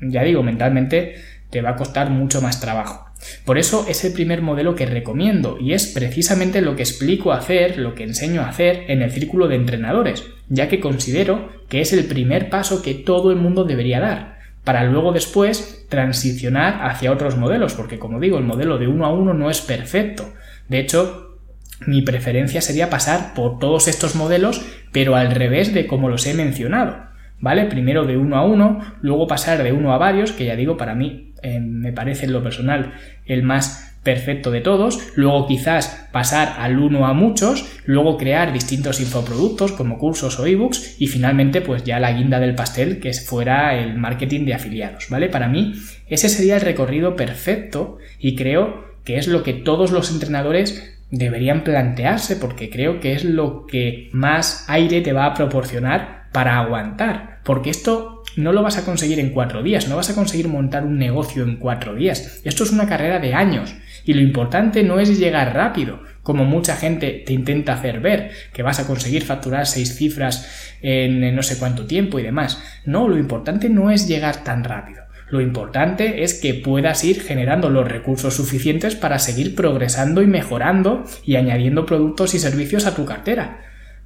Ya 0.00 0.22
digo, 0.22 0.44
mentalmente 0.44 1.16
te 1.50 1.60
va 1.60 1.70
a 1.70 1.76
costar 1.76 2.10
mucho 2.10 2.40
más 2.40 2.60
trabajo. 2.60 3.04
Por 3.44 3.58
eso 3.58 3.84
es 3.88 4.04
el 4.04 4.12
primer 4.12 4.42
modelo 4.42 4.76
que 4.76 4.86
recomiendo 4.86 5.58
y 5.60 5.72
es 5.72 5.88
precisamente 5.88 6.60
lo 6.60 6.76
que 6.76 6.82
explico 6.82 7.32
hacer, 7.32 7.76
lo 7.76 7.96
que 7.96 8.04
enseño 8.04 8.42
a 8.42 8.50
hacer 8.50 8.84
en 8.86 9.02
el 9.02 9.10
círculo 9.10 9.48
de 9.48 9.56
entrenadores, 9.56 10.22
ya 10.48 10.68
que 10.68 10.78
considero 10.78 11.50
que 11.68 11.80
es 11.80 11.92
el 11.92 12.04
primer 12.04 12.48
paso 12.48 12.80
que 12.80 12.94
todo 12.94 13.32
el 13.32 13.38
mundo 13.38 13.64
debería 13.64 13.98
dar 13.98 14.35
para 14.66 14.82
luego 14.82 15.12
después 15.12 15.86
transicionar 15.88 16.80
hacia 16.82 17.12
otros 17.12 17.36
modelos, 17.36 17.74
porque 17.74 18.00
como 18.00 18.18
digo, 18.18 18.38
el 18.38 18.44
modelo 18.44 18.78
de 18.78 18.88
uno 18.88 19.06
a 19.06 19.12
uno 19.12 19.32
no 19.32 19.48
es 19.48 19.60
perfecto. 19.60 20.32
De 20.68 20.80
hecho, 20.80 21.38
mi 21.86 22.02
preferencia 22.02 22.60
sería 22.60 22.90
pasar 22.90 23.32
por 23.32 23.60
todos 23.60 23.86
estos 23.86 24.16
modelos, 24.16 24.66
pero 24.90 25.14
al 25.14 25.30
revés 25.30 25.72
de 25.72 25.86
como 25.86 26.08
los 26.08 26.26
he 26.26 26.34
mencionado. 26.34 26.96
¿Vale? 27.38 27.66
Primero 27.66 28.06
de 28.06 28.16
uno 28.16 28.36
a 28.36 28.44
uno, 28.44 28.80
luego 29.02 29.28
pasar 29.28 29.62
de 29.62 29.70
uno 29.70 29.92
a 29.92 29.98
varios, 29.98 30.32
que 30.32 30.46
ya 30.46 30.56
digo, 30.56 30.76
para 30.76 30.96
mí 30.96 31.25
me 31.42 31.92
parece 31.92 32.26
en 32.26 32.32
lo 32.32 32.42
personal 32.42 32.94
el 33.26 33.42
más 33.42 33.96
perfecto 34.06 34.52
de 34.52 34.60
todos, 34.60 35.00
luego 35.16 35.48
quizás 35.48 36.08
pasar 36.12 36.54
al 36.58 36.78
uno 36.78 37.06
a 37.06 37.12
muchos, 37.12 37.66
luego 37.86 38.16
crear 38.16 38.52
distintos 38.52 39.00
infoproductos 39.00 39.72
como 39.72 39.98
cursos 39.98 40.38
o 40.38 40.46
ebooks. 40.46 41.00
Y 41.00 41.08
finalmente 41.08 41.60
pues 41.60 41.82
ya 41.82 41.98
la 41.98 42.12
guinda 42.12 42.38
del 42.38 42.54
pastel 42.54 43.00
que 43.00 43.12
fuera 43.12 43.76
el 43.76 43.98
marketing 43.98 44.44
de 44.44 44.54
afiliados, 44.54 45.08
¿vale? 45.10 45.28
Para 45.28 45.48
mí 45.48 45.74
ese 46.06 46.28
sería 46.28 46.54
el 46.54 46.60
recorrido 46.60 47.16
perfecto. 47.16 47.98
Y 48.20 48.36
creo 48.36 48.84
que 49.02 49.18
es 49.18 49.26
lo 49.26 49.42
que 49.42 49.54
todos 49.54 49.90
los 49.90 50.12
entrenadores 50.12 50.96
deberían 51.10 51.64
plantearse 51.64 52.36
porque 52.36 52.70
creo 52.70 53.00
que 53.00 53.12
es 53.12 53.24
lo 53.24 53.66
que 53.66 54.08
más 54.12 54.64
aire 54.68 55.00
te 55.00 55.12
va 55.12 55.26
a 55.26 55.34
proporcionar 55.34 56.28
para 56.32 56.58
aguantar, 56.58 57.40
porque 57.44 57.70
esto 57.70 58.15
no 58.36 58.52
lo 58.52 58.62
vas 58.62 58.78
a 58.78 58.84
conseguir 58.84 59.18
en 59.18 59.30
cuatro 59.30 59.62
días, 59.62 59.88
no 59.88 59.96
vas 59.96 60.10
a 60.10 60.14
conseguir 60.14 60.48
montar 60.48 60.84
un 60.84 60.98
negocio 60.98 61.42
en 61.42 61.56
cuatro 61.56 61.94
días. 61.94 62.40
Esto 62.44 62.64
es 62.64 62.70
una 62.70 62.86
carrera 62.86 63.18
de 63.18 63.34
años 63.34 63.74
y 64.04 64.14
lo 64.14 64.20
importante 64.20 64.82
no 64.82 65.00
es 65.00 65.18
llegar 65.18 65.54
rápido, 65.54 66.00
como 66.22 66.44
mucha 66.44 66.76
gente 66.76 67.24
te 67.26 67.32
intenta 67.32 67.72
hacer 67.72 68.00
ver, 68.00 68.30
que 68.52 68.62
vas 68.62 68.78
a 68.78 68.86
conseguir 68.86 69.24
facturar 69.24 69.66
seis 69.66 69.96
cifras 69.96 70.76
en 70.82 71.34
no 71.34 71.42
sé 71.42 71.58
cuánto 71.58 71.86
tiempo 71.86 72.18
y 72.18 72.22
demás. 72.22 72.62
No, 72.84 73.08
lo 73.08 73.18
importante 73.18 73.68
no 73.68 73.90
es 73.90 74.06
llegar 74.06 74.44
tan 74.44 74.64
rápido. 74.64 75.02
Lo 75.28 75.40
importante 75.40 76.22
es 76.22 76.34
que 76.34 76.54
puedas 76.54 77.02
ir 77.02 77.20
generando 77.20 77.68
los 77.68 77.88
recursos 77.88 78.34
suficientes 78.34 78.94
para 78.94 79.18
seguir 79.18 79.56
progresando 79.56 80.22
y 80.22 80.26
mejorando 80.26 81.04
y 81.24 81.34
añadiendo 81.34 81.84
productos 81.84 82.34
y 82.34 82.38
servicios 82.38 82.86
a 82.86 82.94
tu 82.94 83.04
cartera. 83.04 83.64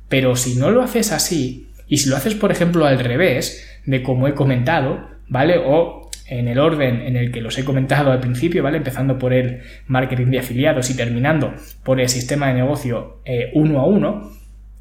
Pero 0.08 0.34
si 0.34 0.54
no 0.54 0.70
lo 0.70 0.82
haces 0.82 1.12
así, 1.12 1.68
y 1.86 1.98
si 1.98 2.08
lo 2.08 2.16
haces 2.16 2.34
por 2.34 2.52
ejemplo 2.52 2.86
al 2.86 3.00
revés, 3.00 3.69
de 3.90 4.02
como 4.02 4.28
he 4.28 4.34
comentado, 4.34 5.08
¿vale? 5.28 5.58
O 5.58 6.08
en 6.26 6.46
el 6.46 6.58
orden 6.58 7.02
en 7.02 7.16
el 7.16 7.32
que 7.32 7.40
los 7.40 7.58
he 7.58 7.64
comentado 7.64 8.12
al 8.12 8.20
principio, 8.20 8.62
¿vale? 8.62 8.78
Empezando 8.78 9.18
por 9.18 9.32
el 9.32 9.62
marketing 9.88 10.26
de 10.26 10.38
afiliados 10.38 10.88
y 10.90 10.96
terminando 10.96 11.52
por 11.82 12.00
el 12.00 12.08
sistema 12.08 12.48
de 12.48 12.54
negocio 12.54 13.20
eh, 13.24 13.50
uno 13.54 13.80
a 13.80 13.86
uno, 13.86 14.30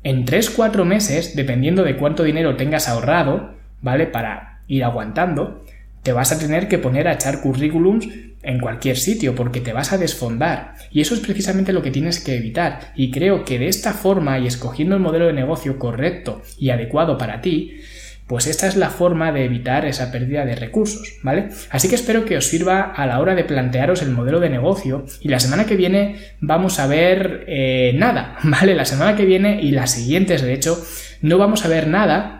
en 0.04 0.26
3-4 0.26 0.86
meses, 0.86 1.36
dependiendo 1.36 1.84
de 1.84 1.98
cuánto 1.98 2.24
dinero 2.24 2.56
tengas 2.56 2.88
ahorrado, 2.88 3.56
¿vale? 3.82 4.06
Para 4.06 4.62
ir 4.68 4.84
aguantando, 4.84 5.66
te 6.04 6.14
vas 6.14 6.32
a 6.32 6.40
tener 6.40 6.68
que 6.68 6.78
poner 6.78 7.08
a 7.08 7.14
echar 7.14 7.42
currículums 7.42 8.08
en 8.42 8.60
cualquier 8.60 8.96
sitio 8.96 9.36
porque 9.36 9.60
te 9.60 9.74
vas 9.74 9.92
a 9.92 9.98
desfondar. 9.98 10.76
Y 10.92 11.02
eso 11.02 11.16
es 11.16 11.20
precisamente 11.20 11.74
lo 11.74 11.82
que 11.82 11.92
tienes 11.92 12.24
que 12.24 12.38
evitar. 12.38 12.94
Y 12.96 13.12
creo 13.12 13.44
que 13.44 13.60
de 13.60 13.68
esta 13.68 13.94
forma 13.94 14.40
y 14.40 14.48
escogiendo 14.48 14.96
el 14.96 15.02
modelo 15.02 15.26
de 15.26 15.34
negocio 15.34 15.78
correcto 15.78 16.42
y 16.58 16.70
adecuado 16.70 17.18
para 17.18 17.42
ti, 17.42 17.82
pues 18.30 18.46
esta 18.46 18.68
es 18.68 18.76
la 18.76 18.92
forma 18.92 19.32
de 19.32 19.44
evitar 19.44 19.86
esa 19.86 20.12
pérdida 20.12 20.46
de 20.46 20.56
recursos, 20.56 21.16
¿vale? 21.24 21.50
Así 21.72 21.90
que 21.90 21.96
espero 21.96 22.26
que 22.26 22.38
os 22.38 22.46
sirva 22.46 22.82
a 22.82 23.08
la 23.08 23.20
hora 23.20 23.34
de 23.34 23.44
plantearos 23.44 24.04
el 24.04 24.12
modelo 24.12 24.40
de 24.40 24.52
negocio 24.52 25.04
y 25.20 25.30
la 25.30 25.40
semana 25.40 25.66
que 25.66 25.76
viene 25.76 26.18
vamos 26.40 26.80
a 26.80 26.86
ver 26.86 27.44
eh, 27.48 27.94
nada, 27.96 28.38
¿vale? 28.44 28.76
La 28.76 28.86
semana 28.86 29.18
que 29.18 29.26
viene 29.26 29.60
y 29.64 29.72
las 29.72 29.94
siguientes, 29.94 30.44
de 30.44 30.54
hecho, 30.54 30.80
no 31.22 31.40
vamos 31.40 31.66
a 31.66 31.70
ver 31.70 31.88
nada 31.88 32.39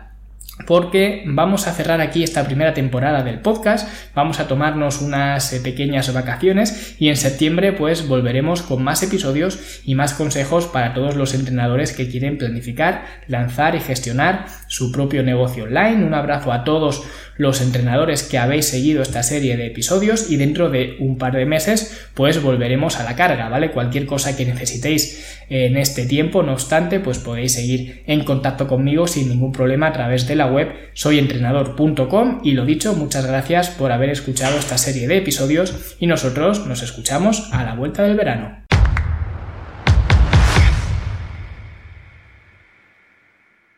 porque 0.66 1.24
vamos 1.26 1.66
a 1.66 1.72
cerrar 1.72 2.00
aquí 2.00 2.22
esta 2.22 2.44
primera 2.44 2.74
temporada 2.74 3.22
del 3.22 3.40
podcast, 3.40 3.88
vamos 4.14 4.40
a 4.40 4.48
tomarnos 4.48 5.00
unas 5.00 5.52
eh, 5.52 5.60
pequeñas 5.60 6.12
vacaciones 6.12 6.96
y 6.98 7.08
en 7.08 7.16
septiembre 7.16 7.72
pues 7.72 8.06
volveremos 8.08 8.62
con 8.62 8.82
más 8.82 9.02
episodios 9.02 9.80
y 9.84 9.94
más 9.94 10.14
consejos 10.14 10.66
para 10.66 10.94
todos 10.94 11.16
los 11.16 11.34
entrenadores 11.34 11.92
que 11.92 12.08
quieren 12.08 12.38
planificar, 12.38 13.04
lanzar 13.26 13.74
y 13.74 13.80
gestionar 13.80 14.46
su 14.68 14.92
propio 14.92 15.22
negocio 15.22 15.64
online. 15.64 16.04
Un 16.04 16.14
abrazo 16.14 16.52
a 16.52 16.64
todos 16.64 17.04
los 17.40 17.62
entrenadores 17.62 18.22
que 18.22 18.36
habéis 18.36 18.66
seguido 18.66 19.00
esta 19.00 19.22
serie 19.22 19.56
de 19.56 19.68
episodios 19.68 20.30
y 20.30 20.36
dentro 20.36 20.68
de 20.68 20.96
un 21.00 21.16
par 21.16 21.32
de 21.32 21.46
meses 21.46 22.06
pues 22.12 22.42
volveremos 22.42 23.00
a 23.00 23.02
la 23.02 23.16
carga, 23.16 23.48
¿vale? 23.48 23.70
Cualquier 23.70 24.04
cosa 24.04 24.36
que 24.36 24.44
necesitéis 24.44 25.40
en 25.48 25.78
este 25.78 26.04
tiempo, 26.04 26.42
no 26.42 26.52
obstante, 26.52 27.00
pues 27.00 27.18
podéis 27.18 27.54
seguir 27.54 28.02
en 28.06 28.24
contacto 28.24 28.66
conmigo 28.66 29.06
sin 29.06 29.30
ningún 29.30 29.52
problema 29.52 29.86
a 29.86 29.92
través 29.94 30.28
de 30.28 30.36
la 30.36 30.48
web 30.48 30.68
soyentrenador.com 30.92 32.42
y 32.44 32.52
lo 32.52 32.66
dicho, 32.66 32.92
muchas 32.92 33.24
gracias 33.24 33.70
por 33.70 33.90
haber 33.90 34.10
escuchado 34.10 34.58
esta 34.58 34.76
serie 34.76 35.08
de 35.08 35.16
episodios 35.16 35.96
y 35.98 36.08
nosotros 36.08 36.66
nos 36.66 36.82
escuchamos 36.82 37.48
a 37.52 37.64
la 37.64 37.74
vuelta 37.74 38.02
del 38.02 38.16
verano. 38.16 38.69